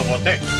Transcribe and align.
Robotech. 0.00 0.59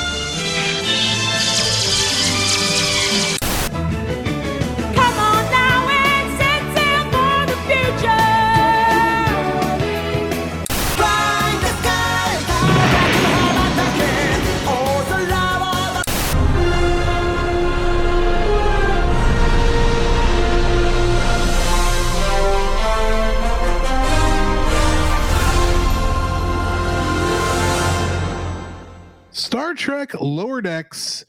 Trek 29.81 30.13
Lower 30.21 30.61
Decks, 30.61 31.25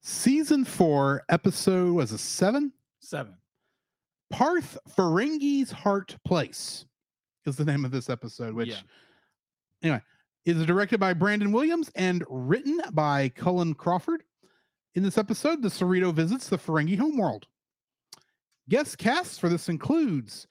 season 0.00 0.64
four, 0.64 1.22
episode 1.28 1.92
was 1.94 2.10
a 2.10 2.18
seven. 2.18 2.72
Seven. 2.98 3.34
Parth 4.28 4.76
Ferengi's 4.98 5.70
Heart 5.70 6.16
Place 6.26 6.84
is 7.46 7.54
the 7.54 7.64
name 7.64 7.84
of 7.84 7.92
this 7.92 8.10
episode, 8.10 8.54
which 8.54 8.70
Yeah. 8.70 8.80
anyway 9.82 10.02
is 10.44 10.66
directed 10.66 10.98
by 10.98 11.12
Brandon 11.12 11.52
Williams 11.52 11.92
and 11.94 12.24
written 12.28 12.80
by 12.92 13.28
Cullen 13.28 13.72
Crawford. 13.72 14.24
In 14.96 15.04
this 15.04 15.16
episode, 15.16 15.62
the 15.62 15.68
Cerrito 15.68 16.12
visits 16.12 16.48
the 16.48 16.58
Ferengi 16.58 16.98
homeworld. 16.98 17.46
Guest 18.68 18.98
casts 18.98 19.38
for 19.38 19.48
this 19.48 19.68
includes 19.68 20.48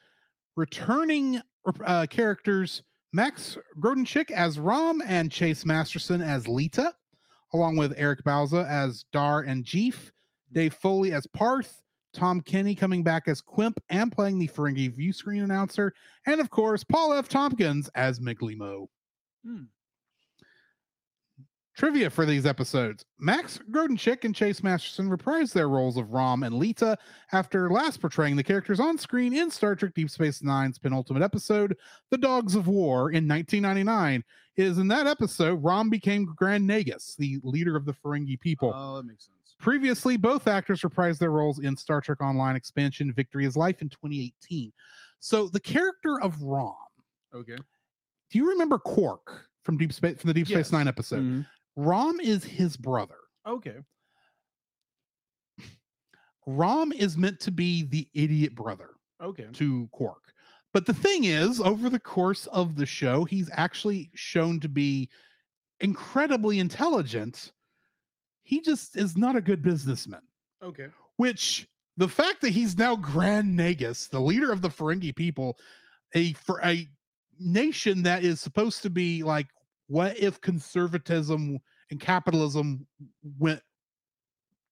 returning 0.55 1.41
uh, 1.83 2.07
characters 2.09 2.81
Max 3.11 3.57
Grodenchik 3.77 4.31
as 4.31 4.57
Rom 4.57 5.01
and 5.05 5.29
Chase 5.29 5.65
Masterson 5.65 6.21
as 6.21 6.47
Lita, 6.47 6.95
along 7.53 7.77
with 7.77 7.93
Eric 7.97 8.23
Bauza 8.23 8.67
as 8.67 9.05
Dar 9.11 9.41
and 9.41 9.63
Jeef, 9.63 10.11
Dave 10.51 10.73
Foley 10.73 11.13
as 11.13 11.27
Parth, 11.27 11.81
Tom 12.13 12.41
Kenny 12.41 12.75
coming 12.75 13.03
back 13.03 13.27
as 13.27 13.41
Quimp 13.41 13.81
and 13.89 14.11
playing 14.11 14.39
the 14.39 14.47
Ferengi 14.47 14.93
view 14.93 15.13
screen 15.13 15.43
announcer, 15.43 15.93
and 16.25 16.41
of 16.41 16.49
course, 16.49 16.83
Paul 16.83 17.13
F. 17.13 17.29
Tompkins 17.29 17.89
as 17.95 18.19
Migleemo. 18.19 18.87
Hmm. 19.45 19.63
Trivia 21.77 22.09
for 22.09 22.25
these 22.25 22.45
episodes 22.45 23.05
Max 23.19 23.57
Grodenchik 23.71 24.23
and 24.25 24.35
Chase 24.35 24.61
Masterson 24.61 25.09
reprised 25.09 25.53
their 25.53 25.69
roles 25.69 25.95
of 25.97 26.11
Rom 26.11 26.43
and 26.43 26.55
Lita 26.55 26.97
after 27.31 27.69
last 27.71 28.01
portraying 28.01 28.35
the 28.35 28.43
characters 28.43 28.79
on 28.79 28.97
screen 28.97 29.33
in 29.33 29.49
Star 29.49 29.75
Trek 29.75 29.93
Deep 29.95 30.09
Space 30.09 30.43
Nine's 30.43 30.77
penultimate 30.77 31.23
episode, 31.23 31.77
The 32.09 32.17
Dogs 32.17 32.55
of 32.55 32.67
War, 32.67 33.11
in 33.11 33.25
1999. 33.27 34.23
It 34.57 34.65
is 34.65 34.77
in 34.79 34.89
that 34.89 35.07
episode 35.07 35.63
Rom 35.63 35.89
became 35.89 36.25
Grand 36.35 36.69
Nagus, 36.69 37.15
the 37.15 37.39
leader 37.43 37.77
of 37.77 37.85
the 37.85 37.93
Ferengi 37.93 38.37
people. 38.39 38.73
Oh, 38.75 38.97
that 38.97 39.03
makes 39.05 39.25
sense. 39.25 39.55
Previously, 39.59 40.17
both 40.17 40.47
actors 40.47 40.81
reprised 40.81 41.19
their 41.19 41.31
roles 41.31 41.59
in 41.59 41.77
Star 41.77 42.01
Trek 42.01 42.21
Online 42.21 42.55
expansion 42.57 43.13
Victory 43.13 43.45
is 43.45 43.55
Life 43.55 43.81
in 43.81 43.87
2018. 43.89 44.73
So 45.19 45.47
the 45.47 45.59
character 45.59 46.19
of 46.21 46.41
Rom, 46.41 46.75
Okay. 47.33 47.55
do 48.29 48.37
you 48.37 48.49
remember 48.49 48.77
Quark 48.77 49.47
from 49.63 49.77
Deep 49.77 49.93
Space 49.93 50.19
from 50.19 50.27
the 50.27 50.33
Deep 50.33 50.47
Space 50.47 50.57
Yes. 50.57 50.71
Nine 50.73 50.87
episode? 50.89 51.21
Mhm. 51.21 51.45
Rom 51.75 52.19
is 52.19 52.43
his 52.43 52.75
brother. 52.77 53.15
Okay. 53.47 53.77
Rom 56.45 56.91
is 56.91 57.17
meant 57.17 57.39
to 57.41 57.51
be 57.51 57.83
the 57.83 58.07
idiot 58.13 58.55
brother 58.55 58.89
Okay. 59.21 59.47
to 59.53 59.87
Quark. 59.91 60.33
But 60.73 60.85
the 60.85 60.93
thing 60.93 61.25
is, 61.25 61.59
over 61.59 61.89
the 61.89 61.99
course 61.99 62.47
of 62.47 62.75
the 62.75 62.85
show, 62.85 63.25
he's 63.25 63.49
actually 63.53 64.09
shown 64.15 64.59
to 64.61 64.69
be 64.69 65.09
incredibly 65.81 66.59
intelligent. 66.59 67.51
He 68.43 68.61
just 68.61 68.95
is 68.97 69.17
not 69.17 69.35
a 69.35 69.41
good 69.41 69.61
businessman. 69.61 70.21
Okay. 70.63 70.87
which 71.17 71.67
the 71.97 72.07
fact 72.07 72.39
that 72.41 72.49
he's 72.51 72.77
now 72.77 72.95
Grand 72.95 73.57
Nagus, 73.57 74.07
the 74.07 74.19
leader 74.21 74.51
of 74.51 74.61
the 74.61 74.69
Ferengi 74.69 75.15
people, 75.15 75.57
a 76.13 76.33
for 76.33 76.59
a 76.63 76.87
nation 77.39 78.03
that 78.03 78.23
is 78.23 78.39
supposed 78.39 78.81
to 78.83 78.89
be 78.91 79.23
like, 79.23 79.47
what 79.91 80.17
if 80.17 80.39
conservatism 80.39 81.59
and 81.89 81.99
capitalism 81.99 82.87
went 83.37 83.61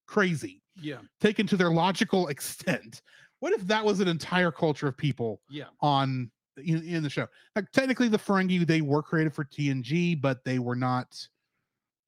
crazy, 0.07 0.61
Yeah. 0.81 0.99
taken 1.19 1.45
to 1.47 1.57
their 1.57 1.71
logical 1.71 2.27
extent? 2.33 3.01
What 3.41 3.51
if 3.53 3.67
that 3.67 3.83
was 3.83 3.99
an 3.99 4.07
entire 4.07 4.51
culture 4.51 4.87
of 4.87 4.95
people 4.97 5.41
Yeah. 5.49 5.65
on 5.81 6.31
in, 6.57 6.83
in 6.83 7.03
the 7.03 7.09
show? 7.09 7.27
Like 7.55 7.69
technically, 7.71 8.07
the 8.07 8.17
Ferengi 8.17 8.65
they 8.65 8.79
were 8.81 9.03
created 9.03 9.33
for 9.33 9.43
TNG, 9.43 10.19
but 10.19 10.43
they 10.45 10.57
were 10.59 10.75
not 10.75 11.15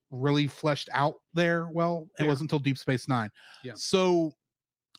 really 0.10 0.48
fleshed 0.48 0.88
out 0.94 1.16
there. 1.34 1.68
Well, 1.70 2.08
it 2.16 2.20
Fair. 2.20 2.28
wasn't 2.28 2.50
until 2.52 2.60
Deep 2.60 2.78
Space 2.78 3.10
Nine. 3.10 3.30
Yeah. 3.64 3.74
So 3.76 4.34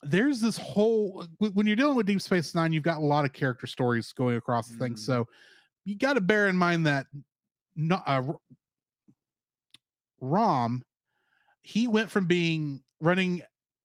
there's 0.02 0.38
this 0.40 0.58
whole 0.58 1.26
when 1.38 1.66
you're 1.66 1.76
dealing 1.76 1.96
with 1.96 2.06
Deep 2.06 2.20
Space 2.20 2.54
Nine, 2.54 2.72
you've 2.74 2.82
got 2.82 2.98
a 2.98 3.04
lot 3.04 3.24
of 3.24 3.32
character 3.32 3.66
stories 3.66 4.12
going 4.12 4.36
across 4.36 4.68
the 4.68 4.76
thing. 4.76 4.94
Mm. 4.94 4.98
So 4.98 5.26
you 5.86 5.96
got 5.96 6.14
to 6.14 6.20
bear 6.20 6.48
in 6.48 6.56
mind 6.56 6.86
that 6.86 7.06
not 7.76 8.02
uh, 8.06 8.22
Rom, 10.20 10.82
he 11.62 11.88
went 11.88 12.10
from 12.10 12.26
being 12.26 12.82
running, 13.00 13.42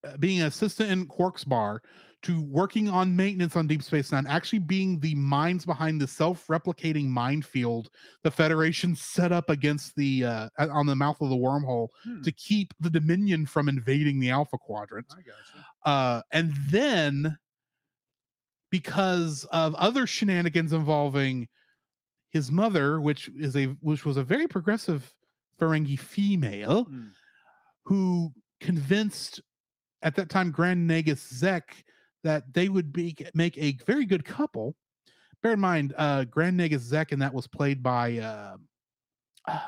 uh, 0.08 0.18
being 0.18 0.40
an 0.42 0.48
assistant 0.48 0.92
in 0.92 1.06
Quark's 1.06 1.44
bar 1.44 1.82
to 2.24 2.42
working 2.42 2.90
on 2.90 3.16
maintenance 3.16 3.56
on 3.56 3.68
Deep 3.68 3.84
Space 3.84 4.12
Nine, 4.12 4.26
actually 4.28 4.60
being 4.60 5.00
the 5.00 5.14
minds 5.16 5.66
behind 5.66 6.02
the 6.02 6.08
self-replicating 6.08 7.06
minefield 7.06 7.90
the 8.24 8.32
Federation 8.32 8.96
set 8.96 9.32
up 9.32 9.50
against 9.50 9.96
the 9.96 10.26
uh, 10.26 10.50
on 10.58 10.88
the 10.88 10.96
mouth 10.96 11.22
of 11.22 11.30
the 11.30 11.36
wormhole 11.36 11.90
Hmm. 12.04 12.22
to 12.24 12.32
keep 12.32 12.74
the 12.80 12.90
Dominion 12.90 13.46
from 13.46 13.70
invading 13.70 14.20
the 14.20 14.32
Alpha 14.32 14.58
Quadrant. 14.58 15.08
Uh, 15.86 16.22
and 16.32 16.54
then 16.70 17.38
because 18.72 19.46
of 19.52 19.76
other 19.76 20.06
shenanigans 20.08 20.74
involving 20.74 21.48
his 22.32 22.52
mother, 22.52 23.00
which 23.02 23.30
is 23.38 23.56
a 23.56 23.66
which 23.82 24.06
was 24.06 24.18
a 24.18 24.24
very 24.24 24.48
progressive 24.48 25.14
Ferengi 25.60 25.98
female, 26.00 26.84
Hmm. 26.86 27.08
who 27.84 28.32
convinced 28.60 29.42
at 30.02 30.16
that 30.16 30.30
time 30.30 30.52
Grand 30.52 30.90
Nagus 30.90 31.34
Zek 31.34 31.84
that 32.24 32.54
they 32.54 32.70
would 32.70 32.92
be 32.92 33.16
make 33.34 33.58
a 33.58 33.78
very 33.86 34.06
good 34.06 34.26
couple. 34.26 34.76
Bear 35.44 35.54
in 35.54 35.60
mind, 35.60 35.94
uh, 35.98 36.24
Grand 36.26 36.60
Nagus 36.60 36.80
Zek, 36.82 37.12
and 37.12 37.22
that 37.22 37.34
was 37.34 37.48
played 37.48 37.82
by 37.84 38.18
uh, 38.18 38.58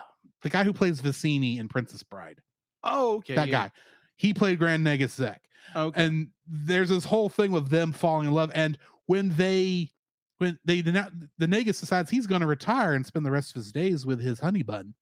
the 0.41 0.49
guy 0.49 0.63
who 0.63 0.73
plays 0.73 1.01
Vizzini 1.01 1.59
in 1.59 1.67
Princess 1.67 2.03
Bride. 2.03 2.39
Oh, 2.83 3.17
okay. 3.17 3.35
that 3.35 3.47
yeah. 3.49 3.63
guy, 3.67 3.71
he 4.15 4.33
played 4.33 4.57
Grand 4.59 4.85
Nagus 4.85 5.11
Zek 5.11 5.41
Okay. 5.75 6.03
and 6.03 6.29
there's 6.47 6.89
this 6.89 7.03
whole 7.05 7.29
thing 7.29 7.51
with 7.51 7.69
them 7.69 7.91
falling 7.91 8.27
in 8.27 8.33
love 8.33 8.49
and 8.55 8.77
when 9.05 9.29
they 9.35 9.91
when 10.39 10.57
they 10.65 10.81
not 10.81 11.11
the 11.37 11.45
Nagus 11.45 11.79
decides 11.79 12.09
he's 12.09 12.27
going 12.27 12.41
to 12.41 12.47
retire 12.47 12.93
and 12.95 13.05
spend 13.05 13.25
the 13.25 13.31
rest 13.31 13.51
of 13.51 13.55
his 13.55 13.71
days 13.71 14.05
with 14.05 14.19
his 14.19 14.39
honey 14.39 14.63
bun 14.63 14.93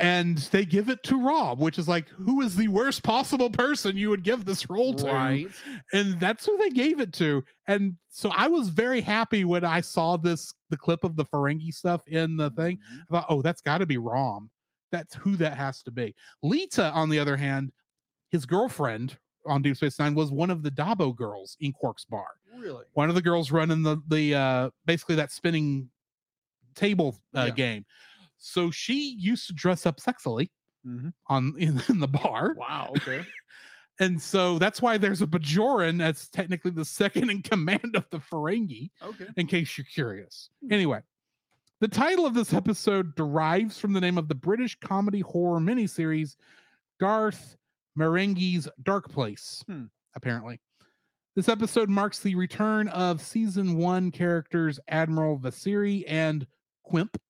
and 0.00 0.38
they 0.50 0.64
give 0.64 0.88
it 0.88 1.02
to 1.04 1.20
Rom 1.20 1.60
which 1.60 1.78
is 1.78 1.86
like 1.86 2.08
who 2.08 2.40
is 2.40 2.56
the 2.56 2.66
worst 2.68 3.04
possible 3.04 3.48
person 3.48 3.96
you 3.96 4.10
would 4.10 4.24
give 4.24 4.44
this 4.44 4.68
role 4.68 4.92
to 4.94 5.06
right. 5.06 5.46
and 5.92 6.18
that's 6.18 6.44
who 6.46 6.58
they 6.58 6.70
gave 6.70 6.98
it 6.98 7.12
to 7.12 7.44
and 7.68 7.94
so 8.08 8.30
I 8.36 8.48
was 8.48 8.70
very 8.70 9.00
happy 9.00 9.44
when 9.44 9.64
I 9.64 9.80
saw 9.80 10.16
this 10.16 10.52
the 10.70 10.76
clip 10.76 11.04
of 11.04 11.14
the 11.14 11.24
Ferengi 11.26 11.72
stuff 11.72 12.02
in 12.08 12.36
the 12.36 12.50
thing 12.50 12.78
Mhm. 12.78 13.00
I 13.02 13.12
thought, 13.12 13.26
oh, 13.28 13.42
that's 13.42 13.60
got 13.60 13.78
to 13.78 13.86
be 13.86 13.98
Rom. 13.98 14.50
That's 14.90 15.14
who 15.14 15.36
that 15.36 15.56
has 15.56 15.82
to 15.82 15.90
be. 15.90 16.14
Lita, 16.42 16.90
on 16.92 17.08
the 17.10 17.18
other 17.18 17.36
hand, 17.36 17.72
his 18.30 18.46
girlfriend 18.46 19.16
on 19.46 19.62
Deep 19.62 19.76
Space 19.76 19.98
Nine 19.98 20.14
was 20.14 20.30
one 20.30 20.50
of 20.50 20.62
the 20.62 20.70
Dabo 20.70 21.14
girls 21.14 21.56
in 21.60 21.72
Quark's 21.72 22.04
bar. 22.04 22.26
Really? 22.64 22.84
One 22.94 23.08
of 23.08 23.14
the 23.14 23.22
girls 23.22 23.50
running 23.52 23.82
the 23.82 23.98
the 24.08 24.34
uh, 24.34 24.70
basically 24.86 25.16
that 25.16 25.30
spinning 25.30 25.90
table 26.74 27.20
uh, 27.36 27.44
Yeah. 27.48 27.54
game. 27.54 27.86
So 28.38 28.70
she 28.70 29.14
used 29.18 29.46
to 29.48 29.52
dress 29.52 29.86
up 29.86 29.98
sexily 30.00 30.48
Mhm. 30.86 31.12
on 31.28 31.54
in, 31.58 31.80
in 31.88 32.00
the 32.00 32.08
bar, 32.08 32.54
Wow. 32.58 32.92
Okay. 32.96 33.24
and 34.00 34.20
so 34.20 34.58
that's 34.58 34.82
why 34.82 34.98
there's 34.98 35.22
a 35.22 35.26
Bajoran 35.26 35.98
that's 35.98 36.28
technically 36.28 36.70
the 36.72 36.84
second 36.84 37.30
in 37.30 37.42
command 37.42 37.94
of 37.94 38.04
the 38.10 38.18
Ferengi 38.18 38.90
okay. 39.02 39.26
in 39.36 39.46
case 39.46 39.78
you're 39.78 39.86
curious. 39.86 40.50
Hmm. 40.62 40.72
Anyway, 40.72 41.00
The 41.80 41.88
title 41.88 42.24
of 42.26 42.34
this 42.34 42.52
episode 42.54 43.14
derives 43.14 43.78
from 43.78 43.92
the 43.92 44.00
name 44.00 44.16
of 44.18 44.28
the 44.28 44.34
British 44.34 44.78
comedy 44.80 45.20
horror 45.20 45.60
miniseries 45.60 46.36
Garth 47.00 47.56
Marenghi's 47.98 48.68
Dark 48.82 49.08
Place, 49.10 49.62
Hmm. 49.66 49.84
apparently. 50.16 50.60
This 51.36 51.48
episode 51.48 51.88
marks 51.88 52.20
the 52.20 52.34
return 52.36 52.88
of 52.88 53.20
season 53.20 53.76
one 53.76 54.10
characters 54.12 54.78
Admiral 54.88 55.38
Vasiri 55.38 56.04
and 56.06 56.46
Quimp. 56.84 57.20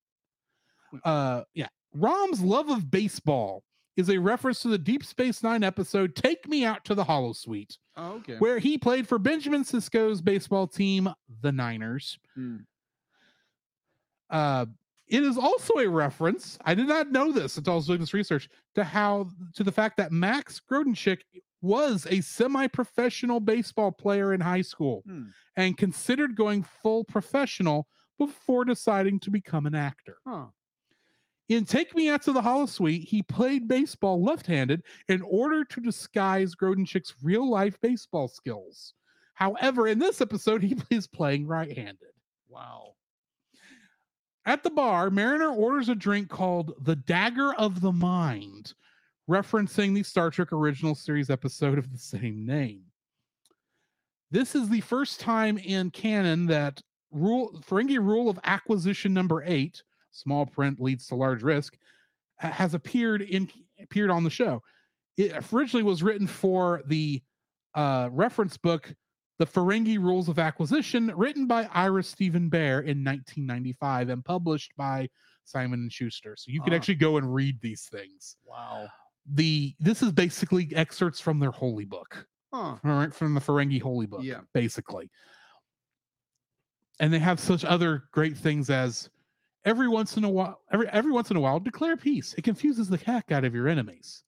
Uh, 1.05 1.43
yeah. 1.55 1.69
Rom's 1.95 2.43
love 2.43 2.69
of 2.69 2.91
baseball 2.91 3.63
is 3.97 4.11
a 4.11 4.19
reference 4.19 4.61
to 4.61 4.69
the 4.69 4.77
Deep 4.79 5.05
Space 5.05 5.43
Nine 5.43 5.63
episode 5.63 6.15
Take 6.17 6.47
Me 6.49 6.65
Out 6.65 6.85
to 6.85 6.95
the 6.95 7.05
Holosuite, 7.05 7.79
Oh, 7.97 8.15
okay. 8.15 8.37
where 8.39 8.59
he 8.59 8.77
played 8.77 9.07
for 9.09 9.19
Benjamin 9.19 9.63
Sisko's 9.65 10.21
baseball 10.21 10.67
team, 10.67 11.09
the 11.41 11.53
Niners. 11.53 12.19
Hmm. 12.35 12.57
Uh, 14.29 14.67
it 15.07 15.23
is 15.23 15.39
also 15.39 15.75
a 15.79 15.89
reference. 15.89 16.59
I 16.65 16.75
did 16.75 16.89
not 16.89 17.13
know 17.13 17.31
this 17.33 17.57
until 17.57 17.75
I 17.75 17.77
was 17.77 17.87
doing 17.87 18.01
this 18.01 18.15
research 18.15 18.49
to 18.75 18.83
how 18.85 19.29
to 19.55 19.63
the 19.63 19.73
fact 19.73 19.97
that 19.99 20.11
Max 20.13 20.61
Grodenchik 20.69 21.21
was 21.65 22.07
a 22.11 22.21
semi-professional 22.21 23.41
baseball 23.41 23.91
player 23.91 24.33
in 24.33 24.41
high 24.41 24.63
school 24.63 25.03
Hmm. 25.07 25.29
and 25.57 25.77
considered 25.77 26.37
going 26.37 26.63
full 26.63 27.05
professional 27.05 27.89
before 28.19 28.65
deciding 28.65 29.19
to 29.21 29.31
become 29.31 29.67
an 29.67 29.75
actor. 29.75 30.19
Huh. 30.27 30.47
In 31.49 31.65
Take 31.65 31.95
Me 31.95 32.09
Out 32.09 32.23
to 32.23 32.33
the 32.33 32.41
Holosuite, 32.43 33.05
he 33.05 33.23
played 33.23 33.69
baseball 33.69 34.23
left-handed 34.23 34.83
in 35.09 35.21
order 35.23 35.65
to 35.65 35.81
disguise 35.81 36.55
Grodenchik's 36.55 37.15
real-life 37.23 37.79
baseball 37.81 38.29
skills. 38.29 38.95
However, 39.35 39.89
in 39.89 39.99
this 39.99 40.21
episode, 40.21 40.63
he 40.63 40.77
is 40.91 41.07
playing 41.07 41.47
right-handed. 41.47 42.13
Wow. 42.49 42.95
At 44.47 44.63
the 44.63 44.71
bar, 44.71 45.11
Mariner 45.11 45.49
orders 45.51 45.89
a 45.89 45.95
drink 45.95 46.29
called 46.29 46.73
the 46.81 46.97
Dagger 46.97 47.55
of 47.55 47.81
the 47.81 47.93
Mind, 47.93 48.75
referencing 49.29 49.95
the 49.95 50.03
Star 50.03 50.31
Trek 50.31 50.53
original 50.53 50.95
series 50.95 51.31
episode 51.31 51.79
of 51.79 51.91
the 51.93 51.99
same 51.99 52.45
name. 52.47 52.83
This 54.31 54.55
is 54.55 54.69
the 54.69 54.81
first 54.81 55.21
time 55.21 55.59
in 55.59 55.91
canon 55.91 56.47
that 56.47 56.81
rule 57.11 57.63
Ferengi 57.67 57.99
rule 57.99 58.29
of 58.29 58.39
acquisition 58.45 59.15
number 59.15 59.43
eight, 59.47 59.83
small 60.11 60.45
print 60.47 60.81
leads 60.81 61.07
to 61.09 61.15
large 61.15 61.43
risk, 61.43 61.77
has 62.39 62.75
appeared 62.75 63.23
in 63.23 63.49
appeared 63.81 64.11
on 64.11 64.25
the 64.25 64.31
show. 64.31 64.63
It 65.17 65.33
originally 65.53 65.85
was 65.85 66.03
written 66.03 66.27
for 66.27 66.83
the 66.87 67.23
uh, 67.75 68.09
reference 68.13 68.57
book 68.57 68.93
the 69.39 69.47
Ferengi 69.47 69.99
Rules 69.99 70.29
of 70.29 70.39
Acquisition, 70.39 71.13
written 71.17 71.47
by 71.49 71.69
Ira 71.73 72.05
Steven 72.05 72.49
Behr 72.49 72.79
in 72.85 73.03
1995 73.03 74.09
and 74.11 74.25
published 74.25 74.71
by 74.77 75.09
Simon 75.45 75.81
and 75.81 75.93
Schuster. 75.93 76.37
So 76.39 76.53
you 76.53 76.63
can 76.63 76.73
Ah. 76.73 76.77
actually 76.77 76.95
go 76.97 77.17
and 77.17 77.35
read 77.35 77.61
these 77.61 77.87
things. 77.87 78.37
Wow. 78.45 78.87
The 79.27 79.75
this 79.81 80.03
is 80.03 80.13
basically 80.13 80.71
excerpts 80.75 81.19
from 81.21 81.39
their 81.39 81.51
holy 81.51 81.85
book, 81.87 82.27
Huh. 82.53 82.59
all 82.59 82.81
right, 82.85 83.13
from 83.15 83.35
the 83.35 83.41
Ferengi 83.41 83.81
holy 83.81 84.07
book, 84.07 84.23
Yeah. 84.23 84.41
basically. 84.53 85.11
And 87.01 87.13
they 87.13 87.19
have 87.19 87.41
such 87.41 87.65
other 87.65 88.05
great 88.13 88.37
things 88.37 88.69
as 88.71 89.09
every 89.65 89.89
once 89.89 90.17
in 90.17 90.25
a 90.25 90.31
while, 90.31 90.61
every 90.71 90.89
every 90.89 91.11
once 91.11 91.31
in 91.31 91.37
a 91.37 91.41
while, 91.41 91.59
declare 91.59 91.97
peace. 91.97 92.35
It 92.35 92.43
confuses 92.43 92.89
the 92.89 92.99
heck 92.99 93.33
out 93.33 93.45
of 93.45 93.55
your 93.55 93.67
enemies. 93.67 94.23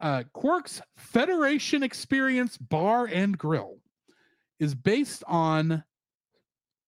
Uh, 0.00 0.24
Quark's 0.32 0.82
Federation 0.96 1.82
Experience 1.82 2.58
Bar 2.58 3.06
and 3.06 3.38
Grill 3.38 3.78
is 4.58 4.74
based 4.74 5.22
on 5.28 5.82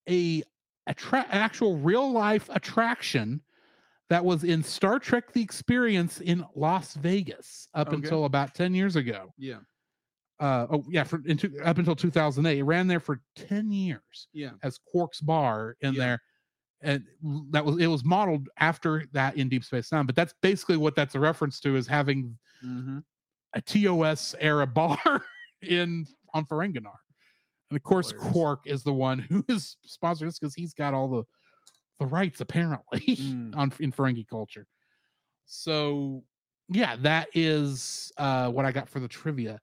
a 0.08 0.42
attra- 0.88 1.26
actual 1.30 1.78
real 1.78 2.10
life 2.12 2.48
attraction 2.52 3.40
that 4.10 4.24
was 4.24 4.44
in 4.44 4.62
Star 4.62 4.98
Trek: 4.98 5.32
The 5.32 5.42
Experience 5.42 6.20
in 6.20 6.44
Las 6.54 6.94
Vegas 6.94 7.68
up 7.74 7.88
Okay. 7.88 7.96
until 7.96 8.24
about 8.26 8.54
ten 8.54 8.74
years 8.74 8.96
ago. 8.96 9.32
Yeah. 9.38 9.58
Uh, 10.40 10.66
oh 10.70 10.84
yeah, 10.90 11.04
for 11.04 11.22
into, 11.26 11.56
up 11.64 11.78
until 11.78 11.94
2008, 11.94 12.58
it 12.58 12.62
ran 12.64 12.88
there 12.88 12.98
for 12.98 13.20
10 13.36 13.70
years 13.70 14.26
Yeah. 14.32 14.50
as 14.64 14.78
Quark's 14.90 15.20
Bar 15.20 15.76
in 15.80 15.94
Yeah. 15.94 15.98
there, 16.00 16.22
and 16.80 17.04
that 17.52 17.64
was 17.64 17.78
it 17.78 17.86
was 17.86 18.04
modeled 18.04 18.48
after 18.58 19.04
that 19.12 19.36
in 19.36 19.48
Deep 19.48 19.64
Space 19.64 19.92
Nine. 19.92 20.06
But 20.06 20.16
that's 20.16 20.34
basically 20.42 20.76
what 20.76 20.96
that's 20.96 21.14
a 21.14 21.20
reference 21.20 21.60
to 21.60 21.76
is 21.76 21.86
having 21.86 22.36
Mm-hmm. 22.64 22.98
a 23.52 23.60
TOS 23.60 24.34
era 24.40 24.66
bar 24.66 24.98
in 25.62 26.06
on 26.34 26.44
Ferenginar. 26.46 26.96
And 27.70 27.76
of 27.76 27.82
course, 27.82 28.12
Quark 28.12 28.60
is 28.66 28.82
the 28.82 28.92
one 28.92 29.18
who 29.20 29.44
is 29.48 29.76
sponsoring 29.86 30.26
this 30.26 30.38
because 30.38 30.54
he's 30.54 30.74
got 30.74 30.94
all 30.94 31.08
the 31.08 31.22
the 31.98 32.06
rights 32.06 32.40
apparently 32.40 33.00
Mm. 33.16 33.56
on 33.56 33.72
in 33.80 33.92
Ferengi 33.92 34.26
culture. 34.28 34.66
So 35.46 36.24
yeah, 36.68 36.96
that 37.02 37.28
is 37.34 38.12
uh 38.16 38.50
what 38.50 38.64
I 38.64 38.72
got 38.72 38.88
for 38.88 39.00
the 39.00 39.08
trivia. 39.08 39.60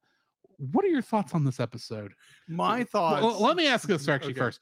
What 0.57 0.85
are 0.85 0.89
your 0.89 1.01
thoughts 1.01 1.33
on 1.33 1.43
this 1.43 1.59
episode? 1.59 2.13
My 2.47 2.77
Well, 2.79 2.85
thoughts. 2.85 3.23
well, 3.23 3.41
let 3.41 3.57
me 3.57 3.67
ask 3.67 3.87
this 3.87 4.07
actually 4.07 4.31
Okay. 4.31 4.39
first. 4.39 4.59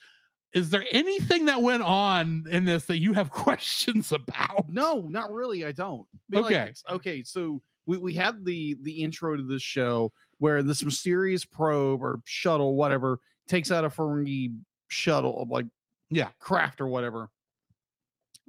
Is 0.54 0.70
there 0.72 0.86
anything 0.92 1.46
that 1.46 1.62
went 1.62 1.84
on 1.84 2.46
in 2.50 2.66
this 2.66 2.86
that 2.86 3.00
you 3.00 3.14
have 3.14 3.30
questions 3.46 4.12
about? 4.12 4.70
No, 4.70 5.02
not 5.10 5.32
really. 5.32 5.66
I 5.66 5.72
don't. 5.74 6.08
Be 6.30 6.38
like 6.38 6.46
Okay. 6.56 6.66
this. 6.70 6.84
okay. 6.90 7.24
So 7.24 7.62
we, 7.86 7.98
we 7.98 8.14
had 8.14 8.44
the 8.46 8.78
the 8.82 8.92
intro 9.04 9.36
to 9.36 9.44
this 9.44 9.62
show 9.62 10.12
where 10.40 10.64
this 10.64 10.84
mysterious 10.84 11.44
probe 11.46 12.02
or 12.02 12.22
shuttle, 12.26 12.76
whatever, 12.76 13.20
takes 13.48 13.72
out 13.72 13.84
a 13.86 13.90
Ferengi 13.90 14.56
shuttle, 14.88 15.42
of 15.42 15.50
like 15.50 15.66
Yeah. 16.10 16.30
craft 16.40 16.80
or 16.82 16.88
whatever. 16.88 17.30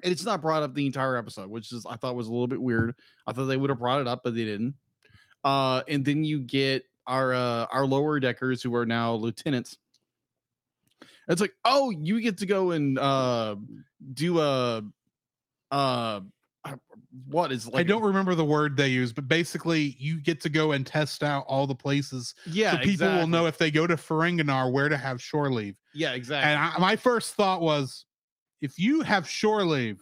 And 0.03 0.13
it's 0.13 0.25
not 0.25 0.41
brought 0.41 0.63
up 0.63 0.75
the 0.75 0.87
entire 0.87 1.17
episode, 1.17 1.51
which 1.51 1.73
is 1.73 1.87
I 1.87 1.97
thought 1.97 2.17
was 2.17 2.29
a 2.29 2.33
little 2.33 2.47
bit 2.47 2.61
weird. 2.61 2.95
I 3.27 3.33
thought 3.33 3.47
they 3.47 3.57
would 3.57 3.71
have 3.71 3.79
brought 3.79 4.01
it 4.01 4.09
up, 4.09 4.23
but 4.25 4.35
they 4.35 4.45
didn't. 4.45 4.75
Uh, 5.45 5.83
and 5.89 6.05
then 6.05 6.25
you 6.25 6.41
get 6.41 6.85
our 7.07 7.33
uh, 7.33 7.67
our 7.73 7.87
lower 7.87 8.21
deckers 8.21 8.63
who 8.63 8.75
are 8.75 8.87
now 8.87 9.15
lieutenants. 9.15 9.79
It's 11.29 11.41
like, 11.41 11.55
oh, 11.65 11.91
you 11.91 12.21
get 12.21 12.39
to 12.39 12.47
go 12.47 12.73
and 12.73 12.99
uh, 12.99 13.57
do 14.15 14.41
a 14.41 14.83
uh, 15.71 16.21
what 17.27 17.53
is 17.53 17.67
like 17.67 17.81
I 17.81 17.83
don't 17.83 18.03
remember 18.03 18.35
the 18.35 18.45
word 18.45 18.77
they 18.77 18.89
use, 18.89 19.13
but 19.13 19.29
basically 19.29 19.97
you 19.99 20.21
get 20.21 20.41
to 20.43 20.49
go 20.49 20.73
and 20.73 20.87
test 20.87 21.23
out 21.23 21.45
all 21.47 21.67
the 21.67 21.75
places 21.75 22.35
yeah 22.47 22.73
so 22.73 22.79
people 22.79 23.09
will 23.09 23.27
know 23.27 23.47
if 23.47 23.59
they 23.59 23.71
go 23.71 23.87
to 23.87 23.97
Ferenginar 23.97 24.71
where 24.71 24.89
to 24.89 24.97
have 24.97 25.23
shore 25.23 25.51
leave. 25.51 25.77
yeah 25.95 26.13
exactly 26.13 26.53
And 26.53 26.61
I, 26.61 26.79
my 26.79 26.97
first 26.97 27.35
thought 27.35 27.61
was, 27.61 28.05
if 28.61 28.79
you 28.79 29.01
have 29.03 29.29
shore 29.29 29.65
leave, 29.65 30.01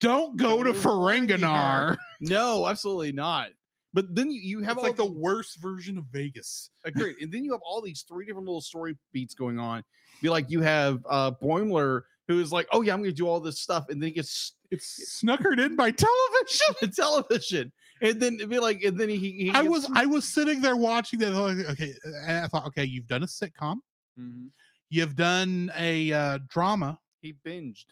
don't 0.00 0.36
go 0.36 0.62
to 0.62 0.72
Go 0.72 0.78
Ferenginar. 0.78 1.96
no 2.20 2.66
absolutely 2.66 3.12
not 3.12 3.50
but 3.92 4.14
then 4.14 4.30
you, 4.30 4.40
you 4.40 4.60
have 4.60 4.76
like 4.78 4.94
the 4.96 5.04
the 5.04 5.10
worst 5.12 5.60
version 5.60 5.98
of 5.98 6.04
Vegas. 6.12 6.70
agreed 6.84 7.16
and 7.20 7.32
then 7.32 7.44
you 7.44 7.52
have 7.52 7.60
all 7.62 7.80
these 7.82 8.04
three 8.08 8.24
different 8.24 8.46
little 8.46 8.60
story 8.60 8.96
beats 9.12 9.34
going 9.34 9.58
on 9.58 9.82
be 10.22 10.28
like 10.28 10.50
you 10.50 10.60
have 10.60 11.00
uh 11.08 11.30
boimler 11.42 12.02
who 12.28 12.40
is 12.40 12.52
like 12.52 12.66
oh 12.72 12.82
yeah 12.82 12.92
i'm 12.94 13.00
gonna 13.02 13.12
do 13.12 13.26
all 13.28 13.40
this 13.40 13.60
stuff 13.60 13.86
and 13.88 14.00
then 14.00 14.08
he 14.08 14.14
gets 14.14 14.54
It's 14.70 15.20
snuckered 15.22 15.58
in 15.58 15.76
by 15.76 15.90
television. 16.06 16.74
the 16.80 16.88
television 16.88 17.72
and 18.02 18.20
then 18.20 18.34
it'd 18.36 18.48
be 18.48 18.58
like 18.58 18.82
and 18.84 18.96
then 18.98 19.08
he, 19.08 19.16
he 19.32 19.50
I 19.52 19.62
was 19.62 19.86
I 19.94 20.06
was 20.06 20.24
sitting 20.26 20.60
there 20.62 20.76
watching 20.76 21.18
that. 21.20 21.32
like, 21.32 21.58
Okay, 21.70 21.92
and 22.04 22.38
I 22.44 22.46
thought, 22.48 22.66
okay, 22.68 22.84
you've 22.84 23.06
done 23.08 23.22
a 23.22 23.26
sitcom, 23.26 23.76
Mhm. 24.18 24.48
you've 24.88 25.16
done 25.16 25.70
a 25.76 26.12
uh, 26.12 26.38
drama. 26.48 26.98
He 27.20 27.34
binged. 27.46 27.84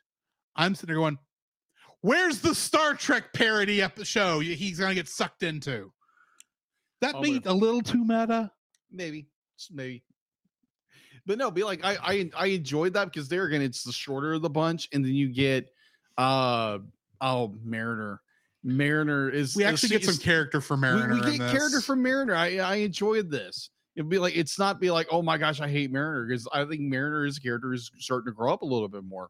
I'm 0.56 0.74
sitting 0.74 0.88
there 0.94 0.96
going, 0.96 1.18
"Where's 2.00 2.40
the 2.40 2.54
Star 2.54 2.94
Trek 2.94 3.32
parody 3.32 3.82
ep- 3.82 4.04
show 4.04 4.40
he's 4.40 4.78
gonna 4.78 4.94
get 4.94 5.08
sucked 5.08 5.42
into?" 5.42 5.92
That 7.00 7.14
Oh, 7.14 7.22
be 7.22 7.40
a 7.44 7.54
little 7.54 7.82
too 7.82 8.04
meta. 8.04 8.50
maybe. 8.90 9.28
Maybe. 9.70 10.04
But 11.26 11.36
no 11.38 11.50
be 11.50 11.62
like 11.62 11.84
i 11.84 11.96
i, 12.02 12.30
I 12.36 12.46
enjoyed 12.46 12.94
that 12.94 13.04
because 13.12 13.28
there 13.28 13.44
again 13.44 13.60
it's 13.60 13.82
the 13.82 13.92
shorter 13.92 14.32
of 14.34 14.42
the 14.42 14.48
bunch 14.48 14.88
and 14.92 15.04
then 15.04 15.12
you 15.14 15.28
get 15.28 15.68
uh 16.16 16.78
oh 17.20 17.54
mariner. 17.62 18.22
Mariner 18.64 19.28
is 19.30 19.54
We 19.54 19.64
actually 19.64 19.90
get 19.90 20.04
some 20.04 20.16
character 20.16 20.60
for 20.60 20.76
Mariner. 20.76 21.14
we, 21.14 21.32
in 21.32 21.38
get 21.38 21.50
character 21.50 21.80
from 21.80 22.02
mariner. 22.02 22.34
I 22.34 22.58
i 22.58 22.76
enjoyed 22.76 23.30
this 23.30 23.70
it'd 23.98 24.08
be 24.08 24.18
like 24.18 24.36
it's 24.36 24.60
not 24.60 24.80
be 24.80 24.92
like 24.92 25.08
oh 25.10 25.20
my 25.20 25.36
gosh 25.36 25.60
i 25.60 25.68
hate 25.68 25.90
mariner 25.90 26.24
because 26.24 26.46
i 26.52 26.64
think 26.64 26.80
mariner's 26.82 27.36
character 27.36 27.74
is 27.74 27.90
starting 27.98 28.30
to 28.30 28.34
grow 28.34 28.52
up 28.52 28.62
a 28.62 28.64
little 28.64 28.88
bit 28.88 29.02
more. 29.02 29.28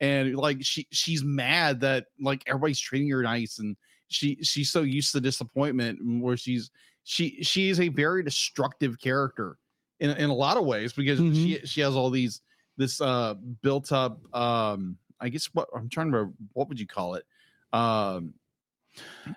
And 0.00 0.36
like 0.36 0.58
she 0.60 0.86
she's 0.90 1.24
mad 1.24 1.80
that 1.80 2.06
like 2.20 2.42
everybody's 2.46 2.78
treating 2.78 3.08
her 3.10 3.22
nice 3.22 3.58
and 3.58 3.76
she 4.08 4.38
she's 4.42 4.70
so 4.70 4.82
used 4.82 5.12
to 5.12 5.20
disappointment 5.20 5.98
where 6.20 6.36
she's 6.36 6.70
she 7.02 7.42
she 7.42 7.70
is 7.70 7.80
a 7.80 7.88
very 7.88 8.22
destructive 8.22 9.00
character 9.00 9.56
in 10.00 10.10
in 10.10 10.30
a 10.30 10.34
lot 10.34 10.56
of 10.56 10.64
ways 10.64 10.92
because 10.92 11.18
she 11.18 11.60
she 11.64 11.80
has 11.80 11.96
all 11.96 12.10
these 12.10 12.40
this 12.76 13.00
uh 13.00 13.34
built 13.62 13.92
up 13.92 14.18
um 14.34 14.96
I 15.20 15.28
guess 15.28 15.46
what 15.54 15.68
I'm 15.74 15.88
trying 15.88 16.10
to 16.10 16.18
remember 16.18 16.34
what 16.52 16.68
would 16.68 16.78
you 16.78 16.86
call 16.86 17.14
it? 17.14 17.24
Um 17.72 18.34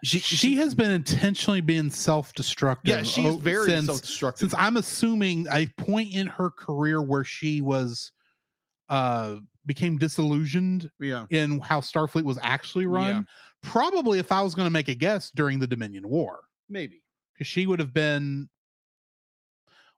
She, 0.03 0.19
she 0.19 0.55
has 0.57 0.75
been 0.75 0.91
intentionally 0.91 1.61
being 1.61 1.89
self-destructive. 1.89 2.89
yeah 2.95 3.03
she's 3.03 3.35
very 3.37 3.65
since, 3.69 3.85
self-destructive 3.87 4.39
since 4.39 4.53
I'm 4.57 4.77
assuming 4.77 5.47
a 5.51 5.65
point 5.77 6.13
in 6.13 6.27
her 6.27 6.49
career 6.51 7.01
where 7.01 7.23
she 7.23 7.61
was 7.61 8.11
uh 8.89 9.37
became 9.65 9.97
disillusioned 9.97 10.89
Yeah. 10.99 11.25
in 11.29 11.59
how 11.59 11.81
Starfleet 11.81 12.23
was 12.23 12.39
actually 12.41 12.85
run. 12.85 13.27
Probably, 13.63 14.19
if 14.19 14.31
I 14.31 14.41
was 14.41 14.55
going 14.55 14.65
to 14.67 14.71
make 14.71 14.87
a 14.87 14.95
guess, 14.95 15.29
during 15.31 15.59
the 15.59 15.67
Dominion 15.67 16.07
War, 16.07 16.39
Maybe. 16.69 17.01
because 17.33 17.47
she 17.47 17.67
would 17.67 17.79
have 17.79 17.93
been. 17.93 18.47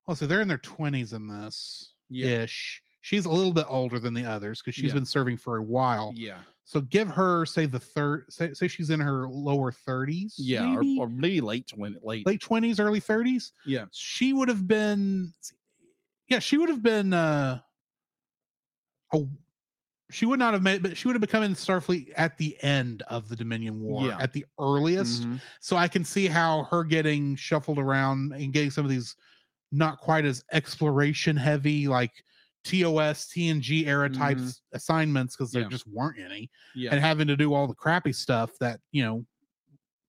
Well, 0.07 0.15
so 0.15 0.25
they're 0.25 0.41
in 0.41 0.47
their 0.47 0.57
twenties 0.57 1.13
in 1.13 1.27
this 1.27 1.93
Yeah. 2.09 2.43
ish. 2.43 2.81
She's 3.01 3.25
a 3.25 3.29
little 3.29 3.53
bit 3.53 3.65
older 3.69 3.97
than 3.99 4.13
the 4.13 4.25
others 4.25 4.61
because 4.61 4.75
she's 4.75 4.85
Yeah. 4.89 4.95
been 4.95 5.05
serving 5.05 5.37
for 5.37 5.57
a 5.57 5.63
while. 5.63 6.11
Yeah. 6.15 6.39
So 6.65 6.81
give 6.81 7.07
her, 7.07 7.45
say, 7.45 7.65
the 7.65 7.79
third, 7.79 8.25
say, 8.31 8.53
say 8.53 8.67
she's 8.67 8.89
in 8.89 8.99
her 8.99 9.27
lower 9.27 9.71
thirties. 9.71 10.35
Yeah. 10.37 10.65
maybe? 10.75 10.97
Or, 10.99 11.05
or 11.05 11.09
maybe 11.09 11.41
late 11.41 11.67
twenty 11.67 11.97
late. 12.03 12.25
late 12.27 12.41
twenties, 12.41 12.79
early 12.79 12.99
thirties. 12.99 13.53
Yeah. 13.65 13.85
she 13.91 14.33
would 14.33 14.49
have 14.49 14.67
been. 14.67 15.33
Yeah, 16.27 16.39
she 16.39 16.57
would 16.57 16.69
have 16.69 16.83
been. 16.83 17.13
uh 17.13 17.59
a, 19.13 19.19
She 20.11 20.25
would 20.25 20.39
not 20.39 20.53
have 20.53 20.61
made, 20.63 20.83
but 20.83 20.97
she 20.97 21.07
would 21.07 21.15
have 21.15 21.21
become 21.21 21.43
in 21.43 21.53
Starfleet 21.55 22.11
at 22.17 22.37
the 22.37 22.57
end 22.63 23.01
of 23.03 23.29
the 23.29 23.35
Dominion 23.35 23.79
War, 23.79 24.07
Yeah. 24.07 24.17
at 24.19 24.33
the 24.33 24.45
earliest. 24.59 25.23
Mhm. 25.23 25.39
So 25.61 25.77
I 25.77 25.87
can 25.87 26.03
see 26.03 26.27
how 26.27 26.63
her 26.65 26.83
getting 26.83 27.35
shuffled 27.35 27.77
around 27.79 28.33
and 28.33 28.51
getting 28.53 28.71
some 28.71 28.85
of 28.85 28.91
these 28.91 29.15
not 29.71 29.99
quite 29.99 30.25
as 30.25 30.43
exploration 30.51 31.35
heavy, 31.37 31.87
like 31.87 32.11
TOS, 32.63 33.27
TNG 33.27 33.87
era 33.87 34.09
types 34.09 34.61
assignments, 34.73 35.35
because 35.35 35.51
there 35.51 35.63
Yeah. 35.63 35.69
just 35.69 35.87
weren't 35.87 36.19
any, 36.19 36.49
Yeah. 36.75 36.91
and 36.91 36.99
having 36.99 37.27
to 37.27 37.37
do 37.37 37.53
all 37.53 37.67
the 37.67 37.73
crappy 37.75 38.13
stuff 38.13 38.51
that 38.59 38.79
you 38.91 39.03
know 39.03 39.25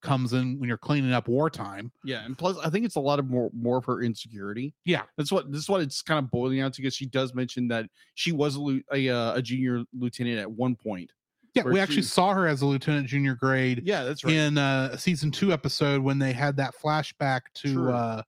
comes 0.03 0.33
in 0.33 0.59
when 0.59 0.67
you're 0.67 0.79
cleaning 0.79 1.13
up 1.13 1.29
wartime. 1.29 1.93
Yeah, 2.05 2.25
and 2.25 2.37
plus, 2.37 2.57
I 2.59 2.71
think 2.71 2.87
it's 2.87 2.97
a 2.97 3.01
lot 3.01 3.19
of 3.19 3.29
more 3.29 3.51
more 3.53 3.77
of 3.79 3.85
her 3.85 4.03
insecurity. 4.03 4.75
Yeah. 4.85 5.03
that's 5.17 5.31
what 5.31 5.53
this 5.53 5.61
is 5.63 5.69
what 5.69 5.83
it's 5.83 6.01
kind 6.03 6.19
of 6.25 6.31
boiling 6.31 6.61
out 6.61 6.73
to 6.75 6.83
because 6.83 6.95
she 6.97 7.07
does 7.07 7.35
mention 7.35 7.69
that 7.69 7.87
she 8.15 8.33
was 8.33 8.57
a 8.57 8.83
a, 8.93 9.09
uh, 9.11 9.35
a 9.35 9.43
junior 9.43 9.85
lieutenant 9.93 10.39
at 10.39 10.51
one 10.51 10.75
point. 10.75 11.13
Yeah, 11.55 11.65
we 11.65 11.81
actually 11.81 11.97
she- 11.97 12.03
saw 12.03 12.33
her 12.33 12.47
as 12.47 12.63
a 12.63 12.67
lieutenant 12.67 13.09
junior 13.09 13.35
grade 13.35 13.83
Yeah, 13.85 14.05
that's 14.05 14.25
right. 14.25 14.33
in 14.35 14.57
uh, 14.57 14.91
a 14.93 14.99
season 14.99 15.31
two 15.33 15.53
episode 15.53 16.01
when 16.01 16.19
they 16.19 16.33
had 16.33 16.57
that 16.59 16.75
flashback 16.83 17.41
to 17.55 17.73
True. 17.75 17.93
uh, 17.93 18.23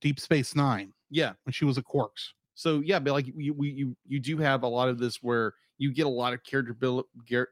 Deep 0.00 0.20
Space 0.20 0.54
Nine 0.54 0.92
yeah, 1.10 1.32
when 1.44 1.52
she 1.52 1.64
was 1.64 1.76
a 1.78 1.82
Quarks. 1.82 2.32
So 2.54 2.80
yeah, 2.80 2.98
but 2.98 3.12
like 3.12 3.26
you 3.34 3.54
we 3.54 3.70
you 3.70 3.96
you 4.06 4.20
do 4.20 4.38
have 4.38 4.62
a 4.62 4.68
lot 4.68 4.88
of 4.88 4.98
this 4.98 5.22
where 5.22 5.54
you 5.78 5.92
get 5.92 6.06
a 6.06 6.10
lot 6.10 6.32
of 6.34 6.42
character 6.44 6.74
build 6.74 7.06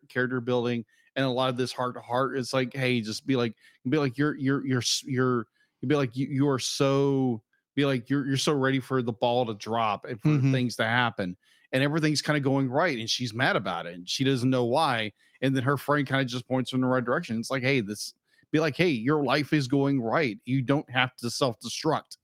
character 0.08 0.40
building 0.40 0.84
and 1.16 1.24
a 1.24 1.28
lot 1.30 1.48
of 1.50 1.56
this 1.56 1.72
heart 1.72 1.94
to 1.94 2.00
heart. 2.00 2.36
It's 2.36 2.52
like, 2.52 2.74
hey, 2.74 3.00
just 3.00 3.26
be 3.26 3.36
like 3.36 3.54
be 3.88 3.98
like 3.98 4.18
you're 4.18 4.36
you're 4.36 4.64
you're 4.66 4.82
you're 5.04 5.46
you 5.80 5.88
be 5.88 5.96
like 5.96 6.16
you 6.16 6.26
you 6.28 6.48
are 6.48 6.58
so 6.58 7.42
be 7.74 7.84
like 7.86 8.10
you're 8.10 8.26
you're 8.26 8.36
so 8.36 8.52
ready 8.52 8.80
for 8.80 9.02
the 9.02 9.12
ball 9.12 9.46
to 9.46 9.54
drop 9.54 10.04
and 10.04 10.20
for 10.20 10.42
Mhm. 10.42 10.50
things 10.50 10.76
to 10.76 10.84
happen 10.84 11.36
and 11.72 11.82
everything's 11.82 12.20
kind 12.22 12.36
of 12.36 12.42
going 12.42 12.68
right 12.68 12.98
and 12.98 13.08
she's 13.08 13.32
mad 13.32 13.56
about 13.56 13.86
it 13.86 13.94
and 13.94 14.08
she 14.08 14.24
doesn't 14.24 14.50
know 14.50 14.64
why 14.64 15.12
and 15.40 15.54
then 15.56 15.62
her 15.62 15.76
friend 15.76 16.06
kind 16.06 16.20
of 16.20 16.26
just 16.26 16.46
points 16.48 16.72
her 16.72 16.76
in 16.76 16.80
the 16.80 16.86
right 16.86 17.04
direction 17.04 17.38
it's 17.38 17.50
like 17.50 17.62
hey 17.62 17.80
this 17.80 18.12
be 18.50 18.58
like 18.60 18.76
hey 18.76 18.88
your 18.88 19.22
life 19.22 19.52
is 19.52 19.68
going 19.68 20.00
right 20.00 20.38
you 20.44 20.62
don't 20.62 20.90
have 20.90 21.14
to 21.16 21.30
self-destruct 21.30 22.16